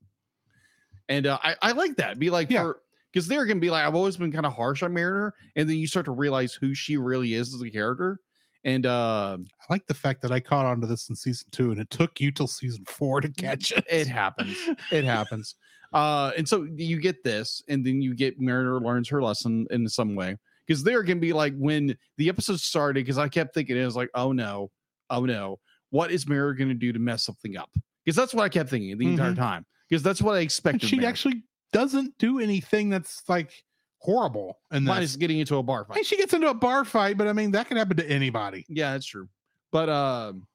and 1.08 1.26
uh, 1.26 1.38
I, 1.42 1.54
I 1.62 1.72
like 1.72 1.96
that. 1.96 2.18
Be 2.18 2.30
like 2.30 2.50
Yeah. 2.50 2.72
because 3.12 3.26
they're 3.28 3.46
gonna 3.46 3.60
be 3.60 3.70
like 3.70 3.86
i've 3.86 3.94
always 3.94 4.16
been 4.16 4.32
kind 4.32 4.44
of 4.46 4.52
harsh 4.52 4.82
on 4.82 4.92
mariner 4.92 5.32
and 5.54 5.68
then 5.68 5.76
you 5.76 5.86
start 5.86 6.04
to 6.06 6.12
realize 6.12 6.52
who 6.54 6.74
she 6.74 6.96
really 6.96 7.34
is 7.34 7.54
as 7.54 7.62
a 7.62 7.70
character. 7.70 8.18
And 8.64 8.84
uh 8.86 9.38
I 9.40 9.64
like 9.72 9.86
the 9.86 9.94
fact 9.94 10.22
that 10.22 10.32
I 10.32 10.40
caught 10.40 10.66
on 10.66 10.80
to 10.80 10.86
this 10.86 11.08
in 11.08 11.14
season 11.16 11.46
two, 11.52 11.70
and 11.70 11.80
it 11.80 11.88
took 11.90 12.20
you 12.20 12.30
till 12.32 12.48
season 12.48 12.84
four 12.86 13.20
to 13.20 13.28
catch 13.28 13.70
it. 13.72 13.84
it 13.88 14.06
happens. 14.08 14.56
It 14.90 15.04
happens. 15.04 15.54
Uh 15.92 16.32
and 16.36 16.48
so 16.48 16.66
you 16.74 17.00
get 17.00 17.22
this 17.22 17.62
and 17.68 17.86
then 17.86 18.02
you 18.02 18.14
get 18.14 18.40
mariner 18.40 18.80
learns 18.80 19.08
her 19.08 19.22
lesson 19.22 19.66
in 19.70 19.88
some 19.88 20.14
way. 20.16 20.36
Because 20.66 20.82
they're 20.82 21.04
gonna 21.04 21.20
be 21.20 21.32
like 21.32 21.54
when 21.56 21.96
the 22.18 22.28
episode 22.28 22.58
started 22.58 23.04
because 23.04 23.18
i 23.18 23.28
kept 23.28 23.54
thinking 23.54 23.76
it 23.76 23.84
was 23.84 23.94
like 23.96 24.10
oh 24.14 24.32
no. 24.32 24.70
Oh 25.10 25.24
no. 25.24 25.60
What 25.90 26.10
is 26.10 26.26
mariner 26.26 26.54
gonna 26.54 26.74
do 26.74 26.92
to 26.92 26.98
mess 26.98 27.24
something 27.24 27.56
up? 27.56 27.70
Because 28.04 28.16
that's 28.16 28.34
what 28.34 28.42
i 28.42 28.48
kept 28.48 28.68
thinking 28.70 28.98
the 28.98 29.06
entire 29.06 29.30
Mhm. 29.32 29.36
time 29.36 29.66
because 29.88 30.02
that's 30.02 30.22
what 30.22 30.34
i 30.34 30.38
And 30.38 30.44
expected 30.44 30.88
she 30.88 31.04
actually 31.04 31.42
doesn't 31.72 32.16
do 32.18 32.38
anything 32.40 32.90
that's 32.90 33.22
like 33.28 33.50
horrible. 33.98 34.58
And 34.70 34.84
minus 34.84 35.16
getting 35.16 35.38
into 35.40 35.56
a 35.56 35.62
bar 35.62 35.84
fight 35.84 35.96
mean, 35.96 36.04
she 36.04 36.16
gets 36.16 36.32
into 36.32 36.48
a 36.48 36.54
bar 36.54 36.84
fight, 36.84 37.18
but 37.18 37.26
I 37.26 37.32
mean 37.32 37.50
that 37.52 37.68
can 37.68 37.76
happen 37.76 37.96
to 37.96 38.08
anybody. 38.08 38.64
yeah 38.68 38.92
that's 38.92 39.06
true 39.06 39.28
but 39.72 39.88
um 39.88 40.46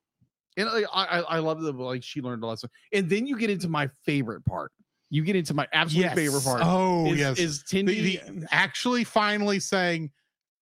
and 0.57 0.69
I, 0.69 0.83
I 0.93 1.19
I 1.19 1.39
love 1.39 1.61
the 1.61 1.71
like 1.71 2.03
she 2.03 2.21
learned 2.21 2.43
a 2.43 2.47
lesson 2.47 2.69
and 2.93 3.09
then 3.09 3.27
you 3.27 3.38
get 3.38 3.50
into 3.50 3.67
my 3.67 3.89
favorite 4.05 4.45
part 4.45 4.71
you 5.11 5.23
get 5.23 5.35
into 5.35 5.53
my 5.53 5.67
absolute 5.73 6.11
favorite 6.13 6.43
part 6.43 6.61
Oh 6.63 7.07
is, 7.07 7.19
yes. 7.19 7.38
is 7.38 7.63
the, 7.63 7.83
the 7.83 8.21
actually 8.51 9.03
finally 9.03 9.59
saying, 9.59 10.09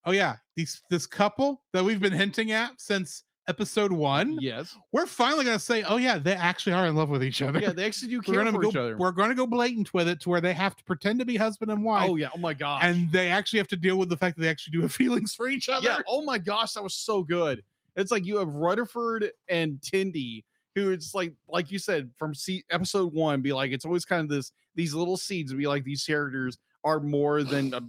"Oh 0.06 0.12
yeah, 0.12 0.38
these 0.56 0.82
this 0.90 1.06
couple 1.06 1.62
that 1.72 1.86
we've 1.86 2.00
been 2.00 2.12
hinting 2.14 2.52
at 2.52 2.72
since 2.82 3.24
episode 3.50 3.92
one, 3.92 4.38
yes 4.40 4.78
we're 4.92 5.06
finally 5.06 5.44
gonna 5.44 5.60
say, 5.60 5.84
oh 5.84 5.98
yeah, 5.98 6.18
they 6.18 6.34
actually 6.34 6.74
are 6.74 6.86
in 6.88 6.96
love 6.96 7.10
with 7.10 7.24
each 7.24 7.42
other. 7.42 7.60
yeah 7.60 7.74
they 7.74 7.86
actually 7.86 8.10
do 8.10 8.18
we're 8.18 8.34
care 8.34 8.36
gonna 8.36 8.52
for 8.52 8.62
go, 8.62 8.70
each 8.70 8.76
other 8.76 8.98
we're 8.98 9.12
gonna 9.12 9.36
go 9.36 9.46
blatant 9.48 9.94
with 9.94 10.08
it 10.08 10.22
to 10.22 10.30
where 10.30 10.42
they 10.42 10.54
have 10.54 10.76
to 10.76 10.84
pretend 10.84 11.20
to 11.20 11.26
be 11.26 11.36
husband 11.36 11.72
and 11.72 11.84
wife, 11.84 12.10
oh 12.10 12.16
yeah 12.16 12.30
oh 12.34 12.38
my 12.38 12.54
gosh 12.54 12.82
and 12.84 13.12
they 13.12 13.30
actually 13.30 13.60
have 13.60 13.68
to 13.68 13.76
deal 13.76 13.98
with 13.98 14.10
the 14.10 14.18
fact 14.18 14.38
that 14.38 14.44
they 14.44 14.50
actually 14.50 14.72
do 14.72 14.82
have 14.82 14.94
feelings 15.00 15.34
for 15.34 15.50
each 15.50 15.70
other. 15.70 15.86
Yeah. 15.88 16.00
Oh 16.08 16.24
my 16.24 16.38
gosh, 16.38 16.74
that 16.74 16.84
was 16.84 16.94
so 16.96 17.24
good. 17.24 17.64
It's 17.96 18.12
like 18.12 18.26
you 18.26 18.38
have 18.38 18.54
Rutherford 18.54 19.32
and 19.50 19.80
Tendi, 19.82 20.44
who 20.76 20.92
it's 20.92 21.14
like, 21.14 21.34
like 21.48 21.72
you 21.72 21.80
said, 21.80 22.12
from 22.18 22.34
see 22.34 22.64
episode 22.70 23.14
one, 23.14 23.42
be 23.42 23.52
like, 23.52 23.72
it's 23.72 23.86
always 23.86 24.06
kind 24.06 24.22
of 24.22 24.30
this 24.30 24.52
these 24.76 24.94
little 24.94 25.18
seeds. 25.18 25.54
Be 25.54 25.68
like 25.68 25.84
these 25.84 26.04
characters 26.06 26.58
are 26.84 27.00
more 27.00 27.44
than 27.44 27.74
uh, 27.74 27.82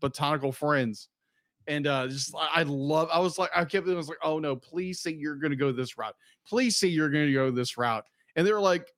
botanical 0.00 0.52
friends, 0.52 1.08
and 1.66 1.86
uh 1.86 2.08
just 2.08 2.34
I 2.36 2.62
love. 2.64 3.08
I 3.12 3.18
was 3.18 3.38
like, 3.38 3.50
I 3.54 3.64
kept. 3.64 3.88
I 3.88 3.94
was 3.94 4.08
like, 4.08 4.18
oh 4.22 4.38
no, 4.38 4.56
please 4.56 5.00
say 5.00 5.10
you're 5.10 5.36
gonna 5.36 5.56
go 5.56 5.72
this 5.72 5.96
route. 5.98 6.14
Please 6.46 6.76
say 6.76 6.88
you're 6.88 7.10
gonna 7.10 7.32
go 7.32 7.50
this 7.50 7.76
route. 7.76 8.04
And 8.36 8.46
they're 8.46 8.60
like, 8.60 8.88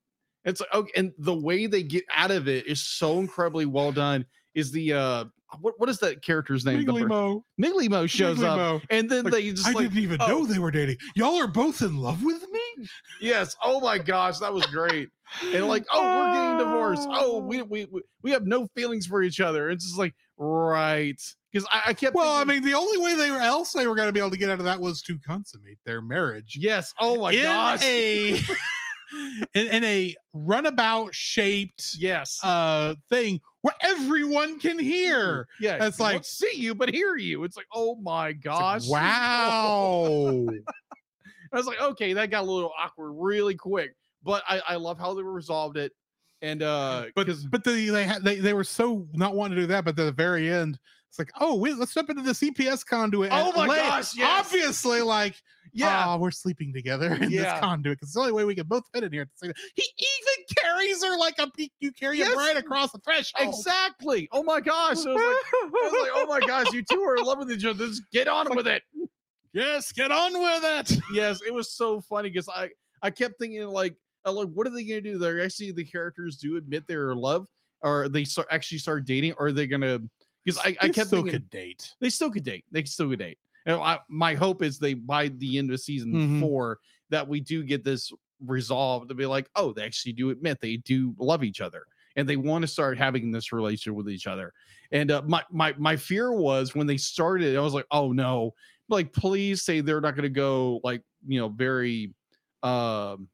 it's 0.44 0.61
like 0.61 0.75
okay, 0.75 0.92
and 0.97 1.12
the 1.18 1.35
way 1.35 1.66
they 1.66 1.83
get 1.83 2.04
out 2.12 2.30
of 2.30 2.49
it 2.49 2.66
is 2.66 2.80
so 2.80 3.18
incredibly 3.18 3.66
well 3.66 3.92
done. 3.92 4.26
Is 4.54 4.71
the 4.71 4.92
uh 4.92 5.25
what 5.61 5.75
what 5.78 5.88
is 5.88 5.99
that 5.99 6.23
character's 6.23 6.64
name? 6.64 6.78
Wiggly 7.59 7.88
Mo, 7.88 8.06
shows 8.06 8.42
up, 8.42 8.83
and 8.90 9.09
then 9.09 9.25
Like, 9.25 9.33
they 9.33 9.50
just 9.50 9.66
I 9.66 9.73
like, 9.73 9.85
didn't 9.85 10.02
even 10.02 10.21
oh. 10.21 10.26
know 10.26 10.47
they 10.47 10.59
were 10.59 10.71
dating. 10.71 10.97
Y'all 11.14 11.37
are 11.37 11.47
both 11.47 11.83
in 11.83 11.97
love 11.97 12.23
with 12.23 12.44
me. 12.50 12.88
yes, 13.21 13.56
oh 13.62 13.80
my 13.80 13.99
gosh, 13.99 14.38
that 14.38 14.52
was 14.52 14.66
great. 14.66 15.09
And 15.52 15.66
like, 15.66 15.85
oh, 15.92 16.02
we're 16.02 16.33
getting 16.33 16.59
divorced. 16.59 17.09
Oh, 17.11 17.38
we 17.38 17.62
we 17.62 17.87
we, 17.87 18.02
we 18.23 18.30
have 18.30 18.47
no 18.47 18.66
feelings 18.75 19.06
for 19.06 19.23
each 19.23 19.40
other. 19.40 19.71
It's 19.71 19.85
just 19.85 19.99
like 19.99 20.14
right 20.37 21.21
because 21.54 21.68
I, 21.70 21.90
I 21.90 21.94
kept. 21.94 22.14
Well, 22.16 22.37
I 22.37 22.44
mean, 22.44 22.64
the 22.64 22.75
only 22.75 22.99
way 22.99 23.14
they 23.14 23.30
were 23.30 23.38
else 23.38 23.73
they 23.73 23.87
were 23.87 23.94
going 23.94 24.08
to 24.08 24.12
be 24.12 24.18
able 24.18 24.32
to 24.32 24.37
get 24.37 24.50
out 24.50 24.58
of 24.58 24.64
that 24.64 24.80
was 24.80 25.00
to 25.02 25.16
consummate 25.18 25.78
their 25.87 26.02
marriage. 26.02 26.58
yes. 26.61 26.92
Oh 26.99 27.20
my 27.20 27.32
in 27.32 27.42
gosh. 27.44 27.84
a 27.84 28.34
in, 29.54 29.66
in 29.68 29.84
a 29.84 30.16
runabout 30.32 31.14
shaped 31.14 31.94
yes. 31.96 32.40
uh 32.42 32.94
thing 33.08 33.40
where 33.61 33.75
everyone 33.82 34.58
can 34.58 34.78
hear. 34.78 35.46
yeah, 35.61 35.84
it's 35.87 36.00
like- 36.00 36.25
see 36.25 36.50
you, 36.54 36.75
but 36.75 36.92
hear 36.92 37.16
you. 37.16 37.44
It's 37.44 37.56
like, 37.56 37.66
oh 37.73 37.94
my 37.96 38.28
It's 38.30 38.44
like, 38.44 38.58
gosh. 38.58 38.88
wow. 38.88 40.46
I 41.52 41.56
was 41.56 41.66
like, 41.66 41.80
okay, 41.80 42.12
that 42.14 42.30
got 42.30 42.42
a 42.42 42.50
little 42.50 42.73
awkward 42.76 43.12
really 43.12 43.54
quick, 43.54 43.94
but 44.25 44.42
I, 44.49 44.61
I 44.70 44.75
love 44.75 44.99
how 44.99 45.14
they 45.14 45.23
resolved 45.23 45.76
it. 45.76 45.92
And 46.42 46.62
uh, 46.62 47.04
but 47.14 47.26
because 47.26 47.46
but 47.46 47.64
the, 47.64 47.88
they 47.88 48.04
had 48.04 48.23
they, 48.25 48.37
they 48.37 48.52
were 48.52 48.64
so 48.64 49.06
not 49.14 49.34
wanting 49.34 49.54
to 49.56 49.62
do 49.62 49.66
that, 49.68 49.84
but 49.84 49.90
at 49.90 50.04
the 50.04 50.12
very 50.12 50.50
end, 50.52 50.78
it's 51.14 51.18
like, 51.21 51.30
oh, 51.40 51.54
we, 51.54 51.73
let's 51.75 51.94
jump 51.94 52.11
into 52.11 52.23
the 52.23 52.33
CPS 52.33 52.85
conduit. 52.85 53.30
Oh 53.33 53.52
my 53.54 53.66
lay- 53.68 53.76
gosh, 53.76 54.16
yes. 54.16 54.47
Obviously, 54.47 55.00
like, 55.00 55.40
yeah, 55.73 56.06
"Ah, 56.09 56.16
we're 56.16 56.33
sleeping 56.33 56.73
together 56.73 57.14
in 57.14 57.30
Yeah. 57.30 57.52
this 57.54 57.61
conduit 57.61 57.99
because 57.99 58.09
it's 58.09 58.14
the 58.14 58.21
only 58.21 58.33
way 58.33 58.44
we 58.44 58.56
can 58.56 58.66
both 58.66 58.83
fit 58.92 59.04
in 59.04 59.12
here. 59.12 59.28
He 59.40 59.50
even 59.99 60.56
carries 60.56 61.04
her 61.04 61.16
like 61.16 61.38
a 61.38 61.49
you 61.78 61.92
carry 61.92 62.18
Yes. 62.18 62.35
bride 62.35 62.56
across 62.56 62.90
the 62.90 62.99
threshold. 62.99 63.54
exactly. 63.54 64.28
Oh 64.33 64.42
my 64.42 64.61
gosh. 64.61 64.97
I 65.06 65.12
was 65.12 65.16
like, 65.16 65.16
I 65.16 65.71
was 65.73 65.92
like, 66.02 66.11
oh 66.14 66.26
my 66.28 66.40
gosh, 66.47 66.73
you 66.73 66.83
two 66.83 67.00
are 67.02 67.16
in 67.16 67.23
love 67.25 67.38
with 67.38 67.52
each 67.52 67.64
other. 67.64 67.87
Just 67.87 68.02
get 68.12 68.26
on 68.26 68.54
with 68.56 68.66
it. 68.66 68.83
yes, 69.52 69.92
get 69.92 70.11
on 70.11 70.33
with 70.33 70.64
it. 70.90 70.99
Yes, 71.12 71.40
it 71.47 71.54
was 71.54 71.73
so 71.73 72.00
funny 72.00 72.28
because 72.30 72.49
I 72.49 72.71
I 73.02 73.11
kept 73.11 73.38
thinking 73.38 73.62
like, 73.68 73.94
uh, 74.26 74.33
like 74.33 74.49
what 74.49 74.66
are 74.66 74.71
they 74.71 74.83
gonna 74.85 75.00
do? 75.00 75.18
They're 75.18 75.44
actually 75.44 75.71
the 75.71 75.85
characters 75.85 76.37
do 76.38 76.56
admit 76.56 76.85
they're 76.88 77.12
in 77.12 77.18
love, 77.18 77.47
or 77.83 78.09
they 78.09 78.25
start 78.25 78.49
actually 78.50 78.78
start 78.78 79.04
dating, 79.06 79.35
or 79.38 79.47
are 79.47 79.52
they 79.52 79.66
gonna? 79.68 80.00
Because 80.45 80.59
I, 80.59 80.77
I 80.81 80.87
They 80.89 80.93
kept 80.93 81.09
still 81.09 81.23
thinking 81.23 81.41
could 81.41 81.51
date. 81.51 81.95
they 82.01 82.11
still 82.11 82.31
could 82.31 82.45
date. 82.45 82.65
They 82.71 82.85
still 82.85 83.09
could 83.09 83.19
date. 83.19 83.39
And 83.67 83.77
I, 83.81 83.99
my 84.09 84.35
hope 84.35 84.63
is 84.63 84.79
they 84.79 84.95
by 84.95 85.29
the 85.29 85.59
end 85.59 85.71
of 85.73 85.81
season 85.81 86.13
Mhm. 86.13 86.41
four 86.41 86.79
that 87.11 87.27
we 87.27 87.41
do 87.41 87.63
get 87.63 87.83
this 87.85 88.13
resolved 88.41 89.09
to 89.09 89.15
be 89.15 89.25
like, 89.27 89.49
oh, 89.57 89.73
they 89.73 89.85
actually 89.85 90.13
do 90.13 90.31
admit 90.31 90.61
they 90.61 90.77
do 90.79 91.15
love 91.19 91.43
each 91.45 91.61
other 91.63 91.85
and 92.17 92.29
they 92.29 92.37
want 92.37 92.63
to 92.63 92.69
start 92.69 92.99
having 92.99 93.33
this 93.33 93.53
relationship 93.53 93.97
with 93.97 94.11
each 94.11 94.27
other. 94.27 94.53
And 94.93 95.11
uh, 95.11 95.23
my 95.27 95.43
my 95.51 95.75
my 95.79 95.97
fear 95.97 96.33
was 96.33 96.75
when 96.75 96.87
they 96.87 96.99
started, 96.99 97.57
I 97.57 97.61
was 97.61 97.75
like, 97.75 97.87
oh 97.91 98.13
no, 98.13 98.53
like 98.91 99.13
please 99.15 99.63
say 99.63 99.81
they're 99.81 100.01
not 100.03 100.15
going 100.15 100.25
to 100.25 100.29
go 100.29 100.81
like 100.85 101.03
you 101.27 101.41
know 101.41 101.49
very, 101.49 102.13
um, 102.63 103.29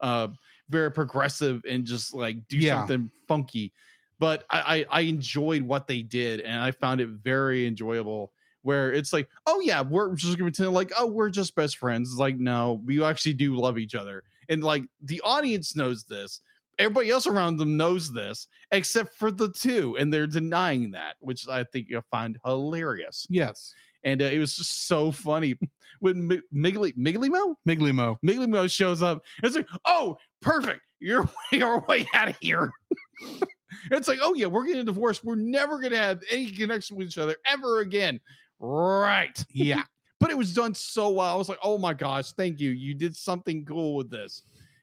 uh, 0.00 0.28
very 0.68 0.92
progressive 0.92 1.62
and 1.68 1.86
just 1.86 2.12
like 2.14 2.46
do 2.48 2.58
Yeah. 2.58 2.80
something 2.80 3.10
funky. 3.28 3.72
But 4.18 4.44
I, 4.50 4.60
I 4.60 4.86
I 4.90 5.00
enjoyed 5.02 5.62
what 5.62 5.86
they 5.86 6.02
did, 6.02 6.40
and 6.40 6.60
I 6.60 6.70
found 6.70 7.00
it 7.00 7.08
very 7.08 7.66
enjoyable. 7.66 8.32
Where 8.62 8.92
it's 8.92 9.12
like, 9.12 9.28
oh 9.46 9.60
yeah, 9.60 9.82
we're 9.82 10.14
just 10.14 10.38
gonna 10.38 10.50
pretend 10.50 10.72
like, 10.72 10.92
oh, 10.98 11.06
we're 11.06 11.30
just 11.30 11.54
best 11.54 11.76
friends. 11.76 12.10
It's 12.10 12.18
like, 12.18 12.38
no, 12.38 12.80
we 12.84 13.02
actually 13.04 13.34
do 13.34 13.56
love 13.56 13.78
each 13.78 13.94
other, 13.94 14.22
and 14.48 14.64
like 14.64 14.84
the 15.02 15.20
audience 15.22 15.76
knows 15.76 16.04
this. 16.04 16.40
Everybody 16.78 17.10
else 17.10 17.26
around 17.26 17.58
them 17.58 17.76
knows 17.76 18.12
this, 18.12 18.48
except 18.72 19.14
for 19.16 19.30
the 19.30 19.52
two, 19.52 19.96
and 19.98 20.12
they're 20.12 20.26
denying 20.26 20.90
that, 20.92 21.14
which 21.20 21.46
I 21.48 21.64
think 21.64 21.86
you'll 21.88 22.02
find 22.10 22.36
hilarious. 22.44 23.26
Yes. 23.30 23.74
And 24.04 24.20
uh, 24.20 24.26
it 24.26 24.38
was 24.38 24.56
just 24.56 24.86
so 24.86 25.10
funny 25.10 25.56
when 26.00 26.26
Mi- 26.26 26.42
Miggly 26.52 26.94
Miggly 26.96 27.30
Mo 27.30 27.56
Miggly 27.66 27.92
Mo. 27.92 28.18
Miggly 28.24 28.48
Mo 28.48 28.66
shows 28.66 29.02
up. 29.02 29.22
It's 29.42 29.56
like, 29.56 29.68
oh, 29.84 30.16
perfect. 30.42 30.80
You're 31.00 31.28
you're 31.52 31.80
way 31.80 32.06
out 32.14 32.28
of 32.28 32.36
here. 32.40 32.72
it's 33.90 34.08
like, 34.08 34.18
oh 34.22 34.34
yeah, 34.34 34.46
we're 34.46 34.66
getting 34.66 34.84
divorced. 34.84 35.24
We're 35.24 35.34
never 35.36 35.78
gonna 35.80 35.96
have 35.96 36.22
any 36.30 36.50
connection 36.50 36.96
with 36.96 37.08
each 37.08 37.18
other 37.18 37.36
ever 37.46 37.80
again. 37.80 38.20
Right. 38.60 39.42
Yeah. 39.50 39.82
But 40.20 40.30
it 40.30 40.38
was 40.38 40.54
done 40.54 40.74
so 40.74 41.10
well. 41.10 41.30
I 41.30 41.34
was 41.36 41.50
like, 41.50 41.58
oh 41.62 41.76
my 41.76 41.92
gosh, 41.92 42.32
thank 42.32 42.58
you. 42.58 42.70
You 42.70 42.94
did 42.94 43.14
something 43.14 43.62
cool 43.66 43.94
with 43.94 44.10
this. 44.10 44.40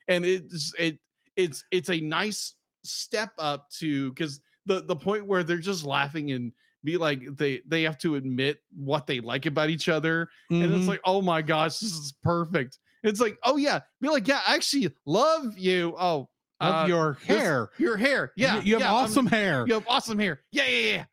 And 0.08 0.24
it's 0.24 0.72
it 0.78 1.00
it's 1.36 1.64
it's 1.72 1.90
a 1.90 2.00
nice 2.00 2.54
step 2.84 3.32
up 3.40 3.68
to 3.80 4.10
because 4.12 4.40
the 4.68 4.84
the 4.84 4.96
point 4.96 5.26
where 5.26 5.42
they're 5.42 5.58
just 5.58 5.84
laughing 5.84 6.32
and 6.34 6.52
be 6.84 6.96
like 6.98 7.22
they 7.38 7.62
they 7.66 7.82
have 7.84 7.98
to 8.00 8.16
admit 8.18 8.60
what 8.76 9.08
they 9.08 9.20
like 9.20 9.48
about 9.48 9.72
each 9.72 9.90
other 9.90 10.30
and 10.52 10.64
it's 10.64 10.84
Mhm. 10.84 10.88
like 10.88 11.02
oh 11.06 11.22
my 11.24 11.42
gosh 11.42 11.80
this 11.80 11.94
is 11.94 12.14
perfect 12.24 12.78
it's 13.04 13.22
like 13.22 13.38
oh 13.44 13.56
yeah 13.58 13.80
be 14.00 14.10
like 14.10 14.28
yeah 14.28 14.42
I 14.46 14.56
actually 14.56 14.92
love 15.06 15.58
you 15.58 15.96
oh 16.00 16.30
of 16.62 16.86
uh, 16.86 16.88
your 16.88 17.18
this- 17.28 17.38
hair. 17.38 17.70
your 17.78 17.98
hair. 17.98 18.32
Yeah 18.36 18.62
You 18.62 18.74
have 18.76 18.82
yeah, 18.82 18.94
I'm- 18.94 19.04
awesome 19.06 19.26
hair. 19.28 19.66
you 19.68 19.74
have 19.74 19.86
awesome 19.88 20.18
hair. 20.20 20.42
Yeah 20.52 20.66
yeah 20.68 20.94
yeah. 20.96 21.04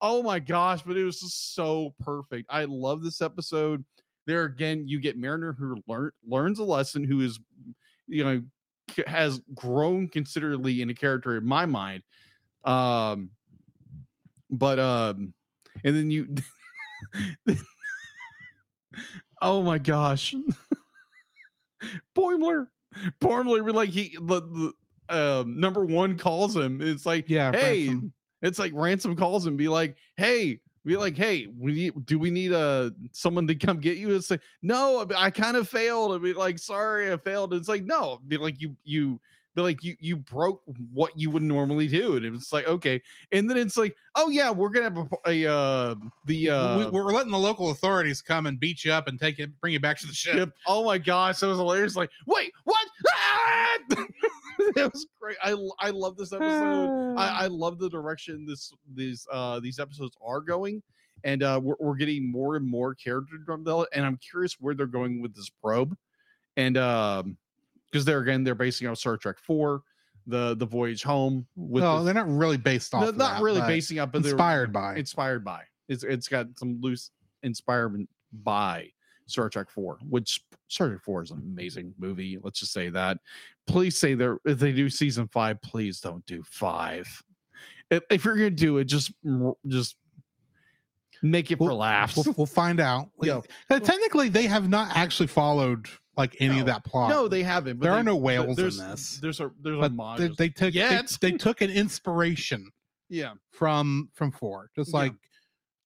Oh 0.00 0.22
my 0.22 0.38
gosh 0.38 0.82
but 0.82 0.96
it 0.96 1.04
was 1.04 1.20
just 1.20 1.54
so 1.54 1.94
perfect. 2.00 2.46
I 2.50 2.64
love 2.66 3.02
this 3.02 3.20
episode. 3.22 3.84
There 4.26 4.44
again 4.44 4.84
you 4.86 5.00
get 5.00 5.16
mariner 5.16 5.52
who 5.58 5.76
learn, 5.88 6.10
learns 6.26 6.58
a 6.58 6.64
lesson 6.64 7.04
who 7.04 7.20
is 7.20 7.38
you 8.06 8.22
know 8.24 8.42
has 9.06 9.40
grown 9.54 10.08
considerably 10.08 10.80
in 10.82 10.90
a 10.90 10.94
character 10.94 11.36
in 11.36 11.44
my 11.46 11.66
mind. 11.66 12.02
Um 12.64 13.30
but 14.50 14.78
um 14.78 15.32
and 15.84 15.96
then 15.96 16.10
you 16.10 16.34
oh 19.42 19.62
my 19.62 19.78
gosh. 19.78 20.34
Boimler 22.16 22.66
Boimler 23.20 23.62
we're 23.64 23.70
like 23.72 23.90
he 23.90 24.16
the, 24.20 24.40
the 24.40 24.72
um 25.08 25.58
number 25.58 25.84
one 25.84 26.18
calls 26.18 26.56
him 26.56 26.80
it's 26.80 27.06
like 27.06 27.28
Yeah. 27.28 27.52
hey 27.52 27.88
Ransom. 27.88 28.12
it's 28.42 28.58
like 28.58 28.72
ransom 28.74 29.14
calls 29.16 29.46
him 29.46 29.56
be 29.56 29.68
like 29.68 29.96
hey 30.16 30.60
be 30.84 30.96
like 30.96 31.16
hey 31.16 31.48
we 31.58 31.72
need 31.72 32.06
do 32.06 32.18
we 32.18 32.30
need 32.30 32.52
uh 32.52 32.90
someone 33.12 33.46
to 33.46 33.54
come 33.54 33.78
get 33.78 33.96
you 33.98 34.14
it's 34.14 34.30
like 34.30 34.40
no 34.62 35.06
i, 35.16 35.26
I 35.26 35.30
kind 35.30 35.56
of 35.56 35.68
failed 35.68 36.12
i'd 36.14 36.22
be 36.22 36.32
like 36.32 36.58
sorry 36.58 37.12
i 37.12 37.16
failed 37.16 37.54
it's 37.54 37.68
like 37.68 37.84
no 37.84 38.20
be 38.28 38.36
like 38.36 38.60
you 38.60 38.76
you 38.84 39.20
be 39.56 39.62
like 39.62 39.82
you 39.82 39.96
you 39.98 40.16
broke 40.16 40.62
what 40.92 41.10
you 41.18 41.30
would 41.30 41.42
normally 41.42 41.88
do 41.88 42.16
and 42.16 42.24
it's 42.36 42.52
like 42.52 42.66
okay 42.68 43.00
and 43.32 43.48
then 43.48 43.56
it's 43.56 43.76
like 43.76 43.96
oh 44.14 44.28
yeah 44.28 44.50
we're 44.50 44.68
gonna 44.68 44.84
have 44.84 44.98
a, 44.98 45.30
a 45.44 45.52
uh 45.52 45.94
the 46.26 46.50
uh 46.50 46.78
we, 46.78 46.86
we're 46.86 47.12
letting 47.12 47.32
the 47.32 47.38
local 47.38 47.70
authorities 47.70 48.22
come 48.22 48.46
and 48.46 48.60
beat 48.60 48.84
you 48.84 48.92
up 48.92 49.08
and 49.08 49.18
take 49.18 49.38
it, 49.38 49.50
bring 49.60 49.72
you 49.72 49.80
back 49.80 49.98
to 49.98 50.06
the 50.06 50.12
ship. 50.12 50.52
Oh 50.66 50.84
my 50.84 50.98
gosh, 50.98 51.40
that 51.40 51.46
was 51.46 51.58
hilarious. 51.58 51.96
Like, 51.96 52.10
wait, 52.26 52.52
what? 52.64 52.86
Ah! 53.08 53.76
that 54.74 54.92
was 54.92 55.06
great. 55.20 55.36
I 55.42 55.56
I 55.80 55.90
love 55.90 56.16
this 56.16 56.32
episode. 56.32 57.14
I, 57.16 57.44
I 57.44 57.46
love 57.50 57.78
the 57.78 57.88
direction 57.88 58.46
this 58.46 58.72
these 58.94 59.26
uh 59.32 59.60
these 59.60 59.78
episodes 59.78 60.16
are 60.24 60.40
going, 60.40 60.82
and 61.24 61.42
uh 61.42 61.60
we're, 61.62 61.76
we're 61.80 61.96
getting 61.96 62.30
more 62.30 62.56
and 62.56 62.66
more 62.66 62.94
character 62.94 63.38
development. 63.38 63.88
And 63.92 64.04
I'm 64.04 64.18
curious 64.18 64.56
where 64.60 64.74
they're 64.74 64.86
going 64.86 65.22
with 65.22 65.34
this 65.34 65.50
probe, 65.62 65.96
and 66.56 66.76
um 66.76 67.36
because 67.90 68.04
they're 68.04 68.20
again 68.20 68.44
they're 68.44 68.54
basing 68.54 68.86
on 68.88 68.96
Star 68.96 69.16
Trek 69.16 69.36
Four, 69.38 69.82
the 70.26 70.54
the 70.56 70.66
voyage 70.66 71.02
home 71.02 71.46
with 71.56 71.82
no, 71.82 71.98
the- 71.98 72.04
they're 72.04 72.14
not 72.14 72.28
really 72.28 72.56
based 72.56 72.94
of 72.94 73.16
not 73.16 73.34
that, 73.36 73.42
really 73.42 73.60
basing 73.62 73.98
up, 73.98 74.12
but 74.12 74.22
they're 74.22 74.32
inspired 74.32 74.72
by. 74.72 74.96
inspired 74.96 75.44
by. 75.44 75.62
It's 75.88 76.02
it's 76.04 76.28
got 76.28 76.46
some 76.56 76.80
loose 76.80 77.10
inspired 77.42 78.06
by 78.32 78.90
Star 79.26 79.48
Trek 79.48 79.70
Four, 79.70 79.98
which 80.08 80.40
Star 80.68 80.88
Trek 80.88 81.02
Four 81.02 81.22
is 81.22 81.30
an 81.30 81.38
amazing 81.38 81.94
movie. 81.98 82.38
Let's 82.42 82.60
just 82.60 82.72
say 82.72 82.88
that. 82.90 83.18
Please 83.66 83.98
say 83.98 84.14
they're 84.14 84.38
if 84.44 84.58
they 84.58 84.72
do 84.72 84.88
season 84.90 85.28
five, 85.28 85.60
please 85.62 86.00
don't 86.00 86.24
do 86.26 86.42
five. 86.44 87.06
If, 87.90 88.02
if 88.10 88.24
you're 88.24 88.36
gonna 88.36 88.50
do 88.50 88.78
it, 88.78 88.84
just 88.84 89.12
just 89.68 89.96
make 91.22 91.50
it 91.50 91.58
for 91.58 91.68
We'll- 91.68 91.76
laughs. 91.78 92.16
We'll, 92.16 92.34
we'll 92.36 92.46
find 92.46 92.80
out. 92.80 93.10
Yeah. 93.22 93.40
Technically, 93.70 94.28
they 94.28 94.46
have 94.46 94.68
not 94.68 94.96
actually 94.96 95.28
followed 95.28 95.88
like 96.16 96.36
any 96.40 96.60
of 96.60 96.66
that 96.66 96.84
plot. 96.84 97.10
no, 97.10 97.28
they 97.28 97.42
haven't. 97.42 97.78
But 97.78 97.84
there 97.84 97.92
are 97.92 98.02
no 98.02 98.16
whales 98.16 98.48
in 98.50 98.54
there's, 98.54 98.78
this. 98.78 99.18
There's 99.20 99.40
a 99.40 99.50
there's 99.62 99.76
a 99.78 99.80
but 99.80 99.92
mod. 99.92 100.18
they, 100.18 100.28
they 100.28 100.48
took 100.48 100.72
they, 100.72 100.80
Yet. 100.80 101.16
they 101.20 101.32
took 101.32 101.60
an 101.60 101.70
inspiration 101.70 102.70
yeah, 103.08 103.34
from 103.50 104.08
from 104.14 104.32
four, 104.32 104.70
just 104.74 104.92
Yeah. 104.92 104.98
like 104.98 105.12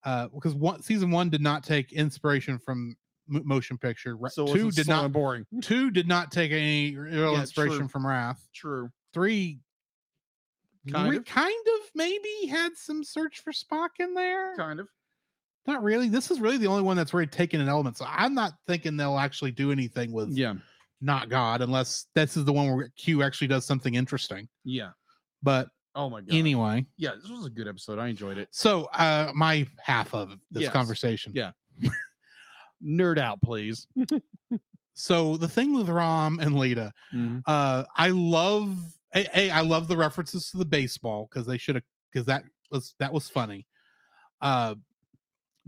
uh 0.04 0.28
because 0.28 0.54
one 0.54 0.82
season 0.82 1.10
one 1.10 1.28
did 1.30 1.40
not 1.42 1.64
take 1.64 1.92
inspiration 1.92 2.58
from 2.58 2.96
mo- 3.28 3.42
motion 3.44 3.76
picture. 3.76 4.16
So 4.28 4.46
two 4.46 4.70
did 4.70 4.88
not. 4.88 5.12
boring. 5.12 5.46
Two 5.62 5.90
did 5.90 6.06
not 6.08 6.30
take 6.30 6.52
any 6.52 6.96
real 6.96 7.32
Yeah, 7.34 7.40
inspiration 7.40 7.78
true. 7.80 7.88
from 7.88 8.06
Wrath. 8.06 8.48
True. 8.54 8.90
Three. 9.12 9.58
Kind 10.90 11.14
of. 11.14 11.24
kind 11.26 11.66
of 11.66 11.90
maybe 11.94 12.46
had 12.48 12.70
some 12.74 13.04
search 13.04 13.42
for 13.42 13.52
Spock 13.52 13.90
in 13.98 14.14
there. 14.14 14.56
Kind 14.56 14.80
of. 14.80 14.88
Not 15.66 15.82
really. 15.82 16.08
This 16.08 16.30
is 16.30 16.40
really 16.40 16.56
the 16.56 16.66
only 16.66 16.82
one 16.82 16.96
that's 16.96 17.12
really 17.14 17.26
taken 17.26 17.60
an 17.60 17.68
element. 17.68 17.96
So 17.96 18.06
I'm 18.08 18.34
not 18.34 18.52
thinking 18.66 18.96
they'll 18.96 19.18
actually 19.18 19.50
do 19.52 19.70
anything 19.72 20.12
with 20.12 20.30
Yeah. 20.30 20.54
not 21.00 21.28
God 21.28 21.60
unless 21.62 22.06
this 22.14 22.36
is 22.36 22.44
the 22.44 22.52
one 22.52 22.74
where 22.74 22.88
Q 22.96 23.22
actually 23.22 23.48
does 23.48 23.64
something 23.66 23.94
interesting. 23.94 24.48
Yeah. 24.64 24.90
But 25.42 25.68
Oh 25.94 26.08
my 26.08 26.20
god. 26.20 26.34
anyway, 26.34 26.86
yeah, 26.98 27.10
this 27.20 27.30
was 27.30 27.46
a 27.46 27.50
good 27.50 27.66
episode. 27.68 27.98
I 27.98 28.08
enjoyed 28.08 28.38
it. 28.38 28.48
so 28.52 28.84
uh 28.94 29.32
my 29.34 29.66
half 29.82 30.14
of 30.14 30.30
this 30.50 30.62
Yes. 30.64 30.72
conversation. 30.72 31.32
Yeah. 31.34 31.50
Nerd 32.84 33.18
out, 33.18 33.40
please. 33.42 33.86
So 34.94 35.38
the 35.38 35.48
thing 35.48 35.72
with 35.74 35.88
Rom 35.88 36.40
and 36.40 36.58
Lita, 36.58 36.92
uh 37.46 37.84
I 37.96 38.08
love 38.10 38.76
a, 39.14 39.26
a 39.38 39.50
I 39.50 39.60
love 39.62 39.88
the 39.88 39.96
references 39.96 40.50
to 40.50 40.58
the 40.58 40.64
baseball 40.64 41.26
because 41.30 41.46
they 41.46 41.56
should 41.56 41.76
have 41.76 41.84
because 42.12 42.26
that 42.26 42.42
was 42.70 42.94
that 42.98 43.10
was 43.10 43.26
funny. 43.28 43.66
Uh 44.42 44.74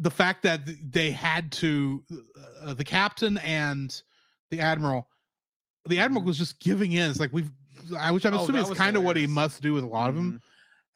the 0.03 0.11
fact 0.11 0.43
that 0.43 0.61
they 0.91 1.11
had 1.13 1.51
to 1.53 2.03
uh, 2.61 2.75
the 2.75 2.85
captain 2.85 3.39
and 3.39 4.03
the 4.51 4.59
admiral 4.61 5.09
the 5.87 5.99
admiral 5.99 6.25
was 6.25 6.37
just 6.39 6.59
giving 6.61 6.93
in. 6.93 7.11
It's 7.11 7.21
like 7.21 7.33
we've 7.33 7.51
i 7.99 8.11
which 8.11 8.25
i'm 8.27 8.35
Oh, 8.35 8.43
assuming 8.43 8.67
was 8.69 8.77
kind 8.79 8.97
of 8.97 9.03
what 9.03 9.17
he 9.17 9.27
must 9.27 9.63
do 9.63 9.73
with 9.75 9.85
a 9.85 9.87
lot 9.87 10.09
of 10.09 10.15
them 10.15 10.41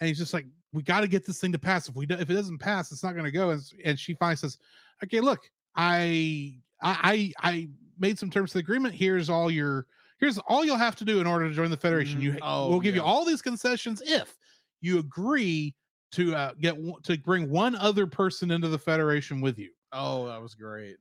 and 0.01 0.09
he's 0.09 0.19
just 0.19 0.35
like 0.35 0.47
we 0.73 0.83
got 0.83 1.01
to 1.01 1.09
get 1.09 1.25
this 1.25 1.41
thing 1.41 1.53
to 1.53 1.59
pass. 1.59 1.89
If 1.89 1.97
we 1.97 2.05
do, 2.05 2.15
if 2.17 2.29
it 2.29 2.35
doesn't 2.35 2.59
pass 2.59 2.93
it's 2.93 3.03
not 3.03 3.13
going 3.13 3.25
to 3.25 3.31
go. 3.31 3.51
And, 3.51 3.63
and 3.85 3.99
she 3.99 4.15
finally 4.15 4.37
says 4.37 4.59
okay 5.03 5.21
look 5.21 5.41
I, 5.75 6.55
I 6.83 7.33
i 7.43 7.51
i 7.51 7.69
made 7.99 8.19
some 8.19 8.31
terms 8.31 8.51
of 8.51 8.55
the 8.55 8.59
agreement. 8.61 8.95
Here's 8.95 9.31
all 9.31 9.51
your 9.51 9.87
here's 10.19 10.39
all 10.49 10.65
you'll 10.65 10.77
have 10.77 10.97
to 10.97 11.05
do 11.05 11.21
in 11.21 11.27
order 11.27 11.49
to 11.49 11.55
join 11.55 11.71
the 11.71 11.77
federation. 11.77 12.21
Mhm. 12.21 12.25
you 12.25 12.39
Oh, 12.43 12.69
we'll 12.71 12.81
give 12.81 12.95
you 12.95 13.03
all 13.03 13.25
these 13.25 13.41
concessions 13.43 14.03
if 14.05 14.37
you 14.81 14.99
agree 14.99 15.75
to 16.13 16.35
uh, 16.35 16.53
get 16.61 16.77
to 17.05 17.19
bring 17.19 17.51
one 17.51 17.75
other 17.77 18.07
person 18.07 18.51
into 18.51 18.69
the 18.69 18.79
federation 18.79 19.41
with 19.41 19.59
you 19.59 19.71
Oh, 19.93 20.27
that 20.29 20.41
was 20.43 20.55
great. 20.55 20.97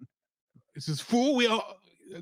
it 0.76 0.84
says, 0.84 1.02
"Fool, 1.02 1.36
we 1.36 1.48
all, 1.48 1.76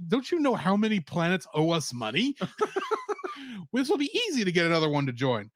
don't 0.07 0.31
you 0.31 0.39
know 0.39 0.55
how 0.55 0.75
many 0.75 0.99
planets 0.99 1.45
owe 1.53 1.71
us 1.71 1.93
money? 1.93 2.35
this 3.73 3.89
will 3.89 3.97
be 3.97 4.09
easy 4.27 4.43
to 4.43 4.51
get 4.51 4.65
another 4.65 4.89
one 4.89 5.05
to 5.05 5.11
join. 5.13 5.49